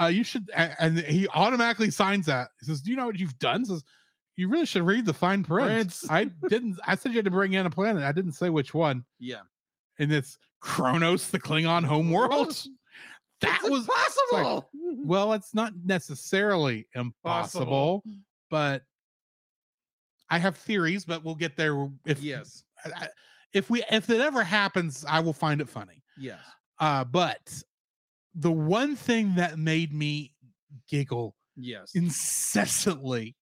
Uh, 0.00 0.06
you 0.06 0.24
should." 0.24 0.50
And 0.54 0.98
he 0.98 1.28
automatically 1.28 1.90
signs 1.90 2.26
that. 2.26 2.48
He 2.60 2.66
says, 2.66 2.80
"Do 2.80 2.90
you 2.90 2.96
know 2.96 3.06
what 3.06 3.18
you've 3.18 3.38
done?" 3.38 3.64
Says, 3.64 3.84
"You 4.36 4.48
really 4.48 4.66
should 4.66 4.82
read 4.82 5.06
the 5.06 5.14
fine 5.14 5.44
print." 5.44 5.96
I 6.10 6.24
didn't. 6.48 6.78
I 6.86 6.96
said 6.96 7.12
you 7.12 7.18
had 7.18 7.24
to 7.26 7.30
bring 7.30 7.52
in 7.52 7.66
a 7.66 7.70
planet. 7.70 8.02
I 8.02 8.12
didn't 8.12 8.32
say 8.32 8.50
which 8.50 8.74
one. 8.74 9.04
Yeah. 9.18 9.42
And 9.98 10.12
it's 10.12 10.38
Kronos, 10.60 11.30
the 11.30 11.38
Klingon 11.38 11.84
homeworld. 11.84 12.60
That 13.44 13.60
It's 13.62 13.70
was 13.70 13.86
possible. 13.86 14.68
well, 15.04 15.32
it's 15.32 15.54
not 15.54 15.72
necessarily 15.84 16.86
impossible, 16.94 18.02
but 18.50 18.82
I 20.30 20.38
have 20.38 20.56
theories. 20.56 21.04
But 21.04 21.24
we'll 21.24 21.34
get 21.34 21.56
there 21.56 21.88
if 22.06 22.20
yes. 22.22 22.64
I- 22.84 23.08
if 23.52 23.70
we 23.70 23.84
if 23.90 24.10
it 24.10 24.20
ever 24.20 24.42
happens, 24.42 25.04
I 25.08 25.20
will 25.20 25.32
find 25.32 25.60
it 25.60 25.68
funny. 25.68 26.02
Yes. 26.18 26.40
Uh, 26.80 27.04
but 27.04 27.62
the 28.34 28.50
one 28.50 28.96
thing 28.96 29.36
that 29.36 29.58
made 29.58 29.92
me 29.92 30.32
giggle 30.88 31.36
Yes. 31.56 31.92
incessantly 31.94 33.36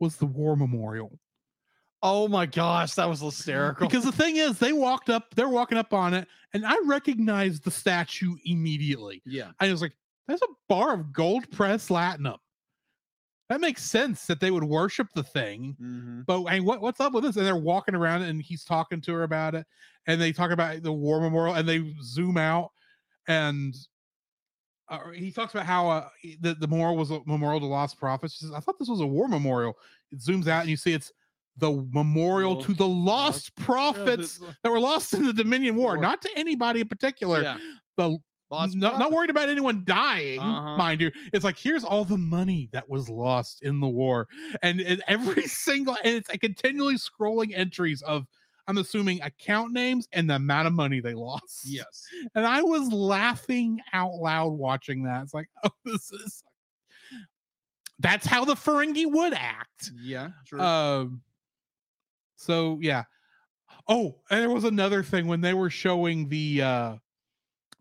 was 0.00 0.16
the 0.16 0.24
war 0.24 0.56
memorial. 0.56 1.18
Oh 2.06 2.28
my 2.28 2.44
gosh, 2.44 2.92
that 2.94 3.08
was 3.08 3.20
hysterical. 3.20 3.88
Because 3.88 4.04
the 4.04 4.12
thing 4.12 4.36
is, 4.36 4.58
they 4.58 4.74
walked 4.74 5.08
up, 5.08 5.34
they're 5.34 5.48
walking 5.48 5.78
up 5.78 5.94
on 5.94 6.12
it, 6.12 6.28
and 6.52 6.66
I 6.66 6.76
recognized 6.84 7.64
the 7.64 7.70
statue 7.70 8.36
immediately. 8.44 9.22
yeah. 9.24 9.52
I 9.58 9.70
was 9.70 9.80
like, 9.80 9.94
there's 10.28 10.42
a 10.42 10.54
bar 10.68 10.92
of 10.92 11.14
gold 11.14 11.50
press 11.50 11.88
latinum. 11.88 12.36
That 13.48 13.62
makes 13.62 13.82
sense 13.82 14.26
that 14.26 14.38
they 14.38 14.50
would 14.50 14.64
worship 14.64 15.08
the 15.14 15.22
thing. 15.22 15.76
Mm-hmm. 15.80 16.20
But 16.26 16.44
I 16.44 16.54
mean, 16.54 16.64
what, 16.64 16.82
what's 16.82 17.00
up 17.00 17.14
with 17.14 17.24
this? 17.24 17.36
And 17.36 17.46
they're 17.46 17.56
walking 17.56 17.94
around 17.94 18.22
and 18.22 18.40
he's 18.40 18.64
talking 18.64 19.00
to 19.02 19.14
her 19.14 19.22
about 19.22 19.54
it. 19.54 19.66
And 20.06 20.20
they 20.20 20.32
talk 20.32 20.50
about 20.50 20.82
the 20.82 20.92
war 20.92 21.20
memorial 21.20 21.54
and 21.54 21.66
they 21.66 21.94
zoom 22.02 22.36
out 22.36 22.70
and 23.28 23.74
uh, 24.88 25.10
he 25.14 25.30
talks 25.30 25.54
about 25.54 25.66
how 25.66 25.88
uh, 25.88 26.08
the, 26.40 26.54
the 26.54 26.68
memorial 26.68 26.96
was 26.96 27.10
a 27.10 27.20
memorial 27.26 27.60
to 27.60 27.66
lost 27.66 27.98
prophets. 27.98 28.34
She 28.34 28.44
says, 28.44 28.52
I 28.52 28.60
thought 28.60 28.78
this 28.78 28.88
was 28.88 29.00
a 29.00 29.06
war 29.06 29.28
memorial. 29.28 29.74
It 30.12 30.20
zooms 30.20 30.46
out 30.46 30.60
and 30.60 30.70
you 30.70 30.76
see 30.76 30.92
it's 30.92 31.10
the 31.56 31.86
memorial 31.92 32.62
to 32.62 32.74
the 32.74 32.86
lost 32.88 33.54
prophets 33.56 34.40
that 34.62 34.70
were 34.70 34.80
lost 34.80 35.14
in 35.14 35.24
the 35.24 35.32
Dominion 35.32 35.76
War, 35.76 35.96
not 35.96 36.20
to 36.22 36.30
anybody 36.36 36.80
in 36.80 36.88
particular. 36.88 37.42
Yeah. 37.42 37.58
The 37.96 38.18
Lost 38.50 38.76
not, 38.76 38.98
not 38.98 39.10
worried 39.10 39.30
about 39.30 39.48
anyone 39.48 39.82
dying, 39.86 40.38
Uh-huh. 40.38 40.76
mind 40.76 41.00
you. 41.00 41.10
It's 41.32 41.44
like 41.44 41.58
here's 41.58 41.82
all 41.82 42.04
the 42.04 42.18
money 42.18 42.68
that 42.72 42.88
was 42.88 43.08
lost 43.08 43.62
in 43.62 43.80
the 43.80 43.88
war, 43.88 44.28
and, 44.62 44.80
and 44.80 45.02
every 45.08 45.42
single 45.48 45.96
and 46.04 46.14
it's 46.16 46.28
a 46.28 46.38
continually 46.38 46.94
scrolling 46.96 47.52
entries 47.56 48.02
of 48.02 48.26
I'm 48.68 48.78
assuming 48.78 49.20
account 49.22 49.72
names 49.72 50.08
and 50.12 50.28
the 50.30 50.36
amount 50.36 50.66
of 50.68 50.72
money 50.74 51.00
they 51.00 51.14
lost. 51.14 51.62
Yes. 51.64 52.04
and 52.34 52.46
I 52.46 52.62
was 52.62 52.92
laughing 52.92 53.80
out 53.92 54.12
loud 54.14 54.52
watching 54.52 55.02
that. 55.04 55.22
It's 55.22 55.34
like, 55.34 55.48
oh, 55.64 55.70
this 55.86 56.12
is 56.12 56.44
that's 57.98 58.26
how 58.26 58.44
the 58.44 58.54
Ferengi 58.54 59.10
would 59.10 59.32
act. 59.34 59.90
Yeah. 60.00 60.28
Sure. 60.44 60.60
Um. 60.60 61.22
So 62.44 62.78
yeah. 62.82 63.04
Oh, 63.88 64.16
and 64.30 64.40
there 64.40 64.50
was 64.50 64.64
another 64.64 65.02
thing 65.02 65.26
when 65.26 65.40
they 65.40 65.54
were 65.54 65.70
showing 65.70 66.28
the 66.28 66.62
uh 66.62 66.94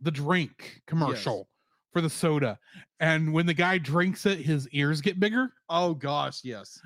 the 0.01 0.11
drink 0.11 0.81
commercial 0.87 1.47
for 1.91 2.01
the 2.01 2.09
soda, 2.09 2.57
and 2.99 3.31
when 3.33 3.45
the 3.45 3.53
guy 3.53 3.77
drinks 3.77 4.25
it, 4.25 4.39
his 4.39 4.67
ears 4.69 5.01
get 5.01 5.19
bigger. 5.19 5.53
oh 5.69 5.93
gosh. 5.93 6.39
Yes. 6.43 6.79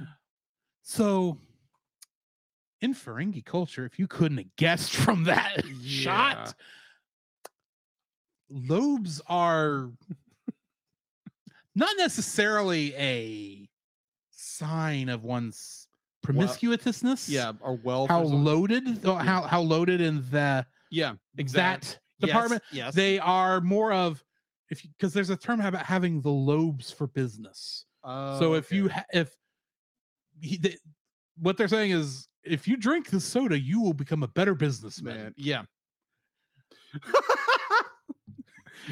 So 0.83 1.37
in 2.81 2.93
Ferengi 2.93 3.43
culture, 3.43 3.85
if 3.85 3.97
you 3.97 4.07
couldn't 4.07 4.37
have 4.37 4.55
guessed 4.55 4.95
from 4.95 5.23
that 5.25 5.63
Yeah. 5.65 6.03
shot, 6.03 6.53
lobes 8.49 9.21
are 9.27 9.89
not 11.75 11.89
necessarily 11.97 12.93
a 12.95 13.69
sign 14.31 15.09
of 15.09 15.23
one's 15.23 15.86
promiscuousness. 16.33 17.29
Yeah. 17.29 17.53
Or 17.61 17.75
well. 17.83 18.07
how 18.07 18.21
loaded 18.23 19.05
oh, 19.05 19.11
mm. 19.15 19.21
how 19.21 19.41
how 19.43 19.61
loaded 19.61 20.01
in 20.01 20.23
the 20.31 20.65
Yeah. 20.91 21.13
exact 21.37 21.99
that 22.19 22.27
department 22.27 22.63
Yes. 22.71 22.93
they 22.93 23.19
are 23.19 23.61
more 23.61 23.93
of 23.93 24.23
if 24.69 24.81
because 24.83 25.13
there's 25.13 25.29
a 25.29 25.37
term 25.37 25.61
about 25.61 25.85
having 25.85 26.21
the 26.21 26.29
lobes 26.29 26.91
for 26.91 27.07
business 27.07 27.85
Oh, 28.03 28.39
so 28.39 28.53
if 28.53 28.71
you 28.71 28.89
ha- 28.89 29.05
if 29.11 29.35
he, 30.39 30.57
they, 30.57 30.77
what 31.39 31.57
they're 31.57 31.67
saying 31.67 31.91
is 31.91 32.27
if 32.43 32.67
you 32.67 32.77
drink 32.77 33.09
the 33.09 33.19
soda 33.19 33.59
you 33.59 33.81
will 33.81 33.93
become 33.93 34.23
a 34.23 34.27
better 34.27 34.55
businessman 34.55 35.15
man, 35.17 35.33
yeah. 35.35 35.63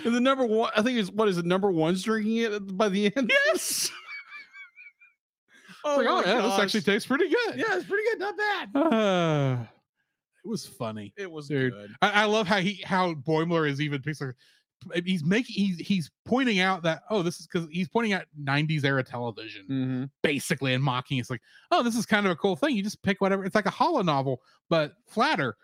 and 0.03 0.13
the 0.15 0.19
number 0.19 0.45
one, 0.45 0.71
I 0.75 0.81
think 0.81 0.97
is 0.97 1.11
what 1.11 1.27
is 1.29 1.37
it? 1.37 1.45
Number 1.45 1.71
one's 1.71 2.03
drinking 2.03 2.37
it 2.37 2.77
by 2.77 2.89
the 2.89 3.15
end. 3.15 3.31
yes 3.47 3.89
Oh, 5.87 5.97
like, 5.97 6.07
oh 6.07 6.23
yeah 6.25 6.41
this 6.41 6.59
actually 6.59 6.81
tastes 6.81 7.07
pretty 7.07 7.29
good. 7.29 7.57
Yeah, 7.57 7.77
it's 7.77 7.85
pretty 7.85 8.03
good, 8.09 8.19
not 8.19 8.35
bad. 8.37 8.75
Uh, 8.75 9.57
it 10.43 10.47
was 10.47 10.65
funny 10.65 11.13
It 11.15 11.31
was 11.31 11.47
Dude. 11.47 11.73
good. 11.73 11.91
I, 12.01 12.23
I 12.23 12.25
love 12.25 12.47
how 12.47 12.57
he 12.57 12.81
how 12.85 13.13
Boimler 13.13 13.69
is 13.69 13.79
even 13.79 14.01
like, 14.87 15.03
he's 15.05 15.23
making 15.23 15.55
he's 15.55 15.77
he's 15.79 16.11
pointing 16.25 16.59
out 16.59 16.81
that 16.83 17.03
oh 17.09 17.21
this 17.21 17.39
is 17.39 17.47
because 17.47 17.67
he's 17.71 17.87
pointing 17.87 18.13
out 18.13 18.25
90s 18.41 18.83
era 18.83 19.03
television 19.03 19.63
Mm-hmm. 19.69 20.03
basically 20.23 20.73
and 20.73 20.83
mocking. 20.83 21.19
It's 21.19 21.29
like 21.29 21.41
oh 21.71 21.83
this 21.83 21.95
is 21.95 22.05
kind 22.05 22.25
of 22.25 22.31
a 22.31 22.35
cool 22.35 22.55
thing. 22.55 22.75
You 22.75 22.83
just 22.83 23.01
pick 23.03 23.21
whatever 23.21 23.45
it's 23.45 23.55
like 23.55 23.67
a 23.67 23.71
holonovel 23.71 24.37
but 24.69 24.93
flatter 25.07 25.55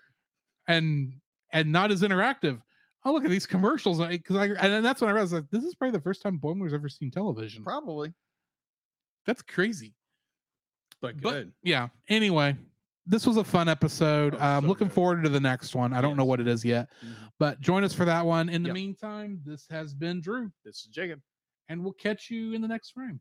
and 0.68 1.14
and 1.52 1.72
not 1.72 1.92
as 1.92 2.04
interactive. 2.04 2.62
Oh 3.06 3.14
look 3.14 3.26
at 3.26 3.32
these 3.32 3.48
commercials. 3.48 3.98
Because 4.00 4.36
I 4.38 4.46
and 4.46 4.72
then 4.72 4.84
that's 4.84 5.02
when 5.02 5.10
I 5.10 5.14
realized 5.14 5.34
like 5.34 5.50
this 5.50 5.64
is 5.64 5.74
probably 5.74 5.98
the 5.98 6.04
first 6.04 6.22
time 6.22 6.40
Boimler's 6.40 6.74
ever 6.74 6.90
seen 6.90 7.10
television. 7.10 7.64
Probably, 7.64 8.14
that's 9.26 9.42
crazy 9.42 9.96
but 11.02 11.20
But- 11.22 11.48
yeah 11.64 11.88
anyway 12.10 12.56
this 13.08 13.26
was 13.26 13.38
a 13.38 13.44
fun 13.44 13.68
episode 13.68 14.36
Oh, 14.36 14.38
i'm 14.40 14.64
so 14.64 14.68
looking 14.70 14.88
good. 14.88 14.94
forward 14.94 15.24
to 15.24 15.30
the 15.30 15.40
next 15.40 15.74
one 15.76 15.94
i 15.94 16.02
don't 16.02 16.16
know 16.18 16.26
what 16.26 16.40
it 16.40 16.48
is 16.48 16.64
yet 16.64 16.88
Mhm. 17.04 17.14
but 17.40 17.60
join 17.60 17.84
us 17.84 17.94
for 17.94 18.06
that 18.06 18.26
one 18.26 18.48
in 18.50 18.62
the 18.64 18.68
Yep. 18.70 18.76
meantime 18.76 19.42
this 19.46 19.66
has 19.70 19.94
been 19.94 20.22
drew 20.22 20.52
This 20.64 20.78
is 20.82 20.88
Jacob. 20.92 21.20
and 21.70 21.84
we'll 21.84 21.94
catch 21.94 22.30
you 22.30 22.54
in 22.54 22.62
the 22.62 22.68
next 22.68 22.92
frame 22.92 23.20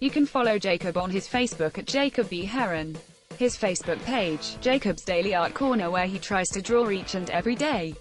You 0.00 0.10
can 0.10 0.26
follow 0.26 0.60
Jacob 0.60 0.96
on 0.96 1.10
his 1.10 1.26
Facebook 1.26 1.76
at 1.76 1.86
Jacob 1.86 2.28
B. 2.30 2.44
Heron. 2.44 2.96
His 3.36 3.56
Facebook 3.56 3.98
page, 4.04 4.56
Jacob's 4.60 5.02
Daily 5.02 5.34
Art 5.34 5.54
Corner, 5.54 5.90
where 5.90 6.06
he 6.06 6.20
tries 6.20 6.48
to 6.50 6.62
draw 6.62 6.88
each 6.90 7.16
and 7.16 7.28
every 7.30 7.56
day. 7.56 7.96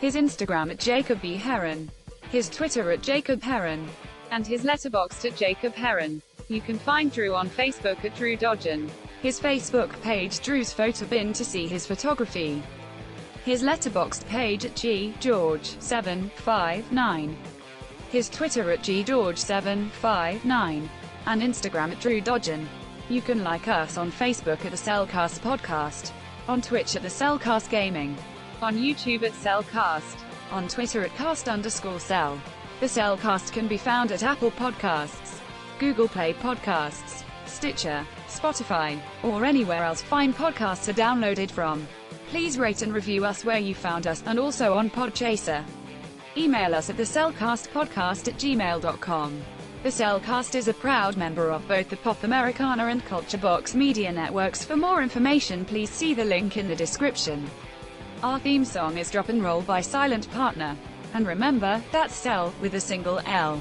His 0.00 0.14
Instagram 0.14 0.70
at 0.70 0.78
Jacob 0.78 1.20
B. 1.20 1.34
Heron. 1.34 1.90
His 2.30 2.48
Twitter 2.48 2.90
at 2.92 3.02
Jacob 3.02 3.42
Heron. 3.42 3.86
And 4.30 4.46
his 4.46 4.64
letterbox 4.64 5.22
at 5.26 5.36
Jacob 5.36 5.74
Heron. 5.74 6.22
You 6.50 6.62
can 6.62 6.78
find 6.78 7.12
Drew 7.12 7.34
on 7.34 7.50
Facebook 7.50 8.02
at 8.06 8.16
Drew 8.16 8.34
Dodgen. 8.34 8.88
His 9.20 9.38
Facebook 9.38 10.00
page 10.00 10.40
Drew's 10.40 10.72
Photo 10.72 11.04
Bin 11.04 11.34
to 11.34 11.44
see 11.44 11.66
his 11.66 11.86
photography. 11.86 12.62
His 13.44 13.62
Letterboxd 13.62 14.26
page 14.28 14.64
at 14.64 14.74
G 14.74 15.12
George 15.20 15.78
759. 15.78 17.36
His 18.10 18.30
Twitter 18.30 18.70
at 18.70 18.80
ggeorge759 18.80 20.88
and 21.26 21.42
Instagram 21.42 21.92
at 21.92 22.00
Drew 22.00 22.22
Dodgen. 22.22 22.66
You 23.10 23.20
can 23.20 23.44
like 23.44 23.68
us 23.68 23.98
on 23.98 24.10
Facebook 24.10 24.64
at 24.64 24.70
the 24.70 24.78
CelCast 24.78 25.40
Podcast, 25.40 26.12
on 26.48 26.62
Twitch 26.62 26.96
at 26.96 27.02
the 27.02 27.08
CelCast 27.08 27.68
Gaming, 27.68 28.16
on 28.62 28.78
YouTube 28.78 29.22
at 29.22 29.32
CelCast, 29.32 30.16
on 30.50 30.66
Twitter 30.66 31.04
at 31.04 31.14
cast 31.14 31.50
underscore 31.50 32.00
cel. 32.00 32.40
The 32.80 32.86
CelCast 32.86 33.52
can 33.52 33.68
be 33.68 33.76
found 33.76 34.12
at 34.12 34.22
Apple 34.22 34.52
Podcasts, 34.52 35.27
Google 35.78 36.08
Play 36.08 36.34
Podcasts, 36.34 37.24
Stitcher, 37.46 38.06
Spotify, 38.26 38.98
or 39.22 39.44
anywhere 39.44 39.84
else 39.84 40.02
fine 40.02 40.32
podcasts 40.32 40.88
are 40.88 40.92
downloaded 40.92 41.50
from. 41.50 41.86
Please 42.30 42.58
rate 42.58 42.82
and 42.82 42.92
review 42.92 43.24
us 43.24 43.44
where 43.44 43.58
you 43.58 43.74
found 43.74 44.06
us, 44.06 44.22
and 44.26 44.38
also 44.38 44.74
on 44.74 44.90
Podchaser. 44.90 45.64
Email 46.36 46.74
us 46.74 46.90
at 46.90 46.96
the 46.96 47.02
Podcast 47.02 48.28
at 48.28 48.34
gmail.com. 48.34 49.42
The 49.82 49.88
CelCast 49.88 50.54
is 50.56 50.68
a 50.68 50.74
proud 50.74 51.16
member 51.16 51.50
of 51.50 51.66
both 51.68 51.88
the 51.88 51.96
Pop 51.96 52.24
Americana 52.24 52.86
and 52.86 53.04
Culture 53.04 53.38
Box 53.38 53.74
media 53.74 54.10
networks. 54.12 54.64
For 54.64 54.76
more 54.76 55.02
information, 55.02 55.64
please 55.64 55.90
see 55.90 56.14
the 56.14 56.24
link 56.24 56.56
in 56.56 56.68
the 56.68 56.76
description. 56.76 57.48
Our 58.22 58.40
theme 58.40 58.64
song 58.64 58.98
is 58.98 59.10
Drop 59.10 59.28
and 59.28 59.42
Roll 59.42 59.62
by 59.62 59.80
Silent 59.80 60.28
Partner. 60.32 60.76
And 61.14 61.26
remember, 61.26 61.82
that's 61.92 62.14
Cel 62.14 62.52
with 62.60 62.74
a 62.74 62.80
single 62.80 63.20
L. 63.24 63.60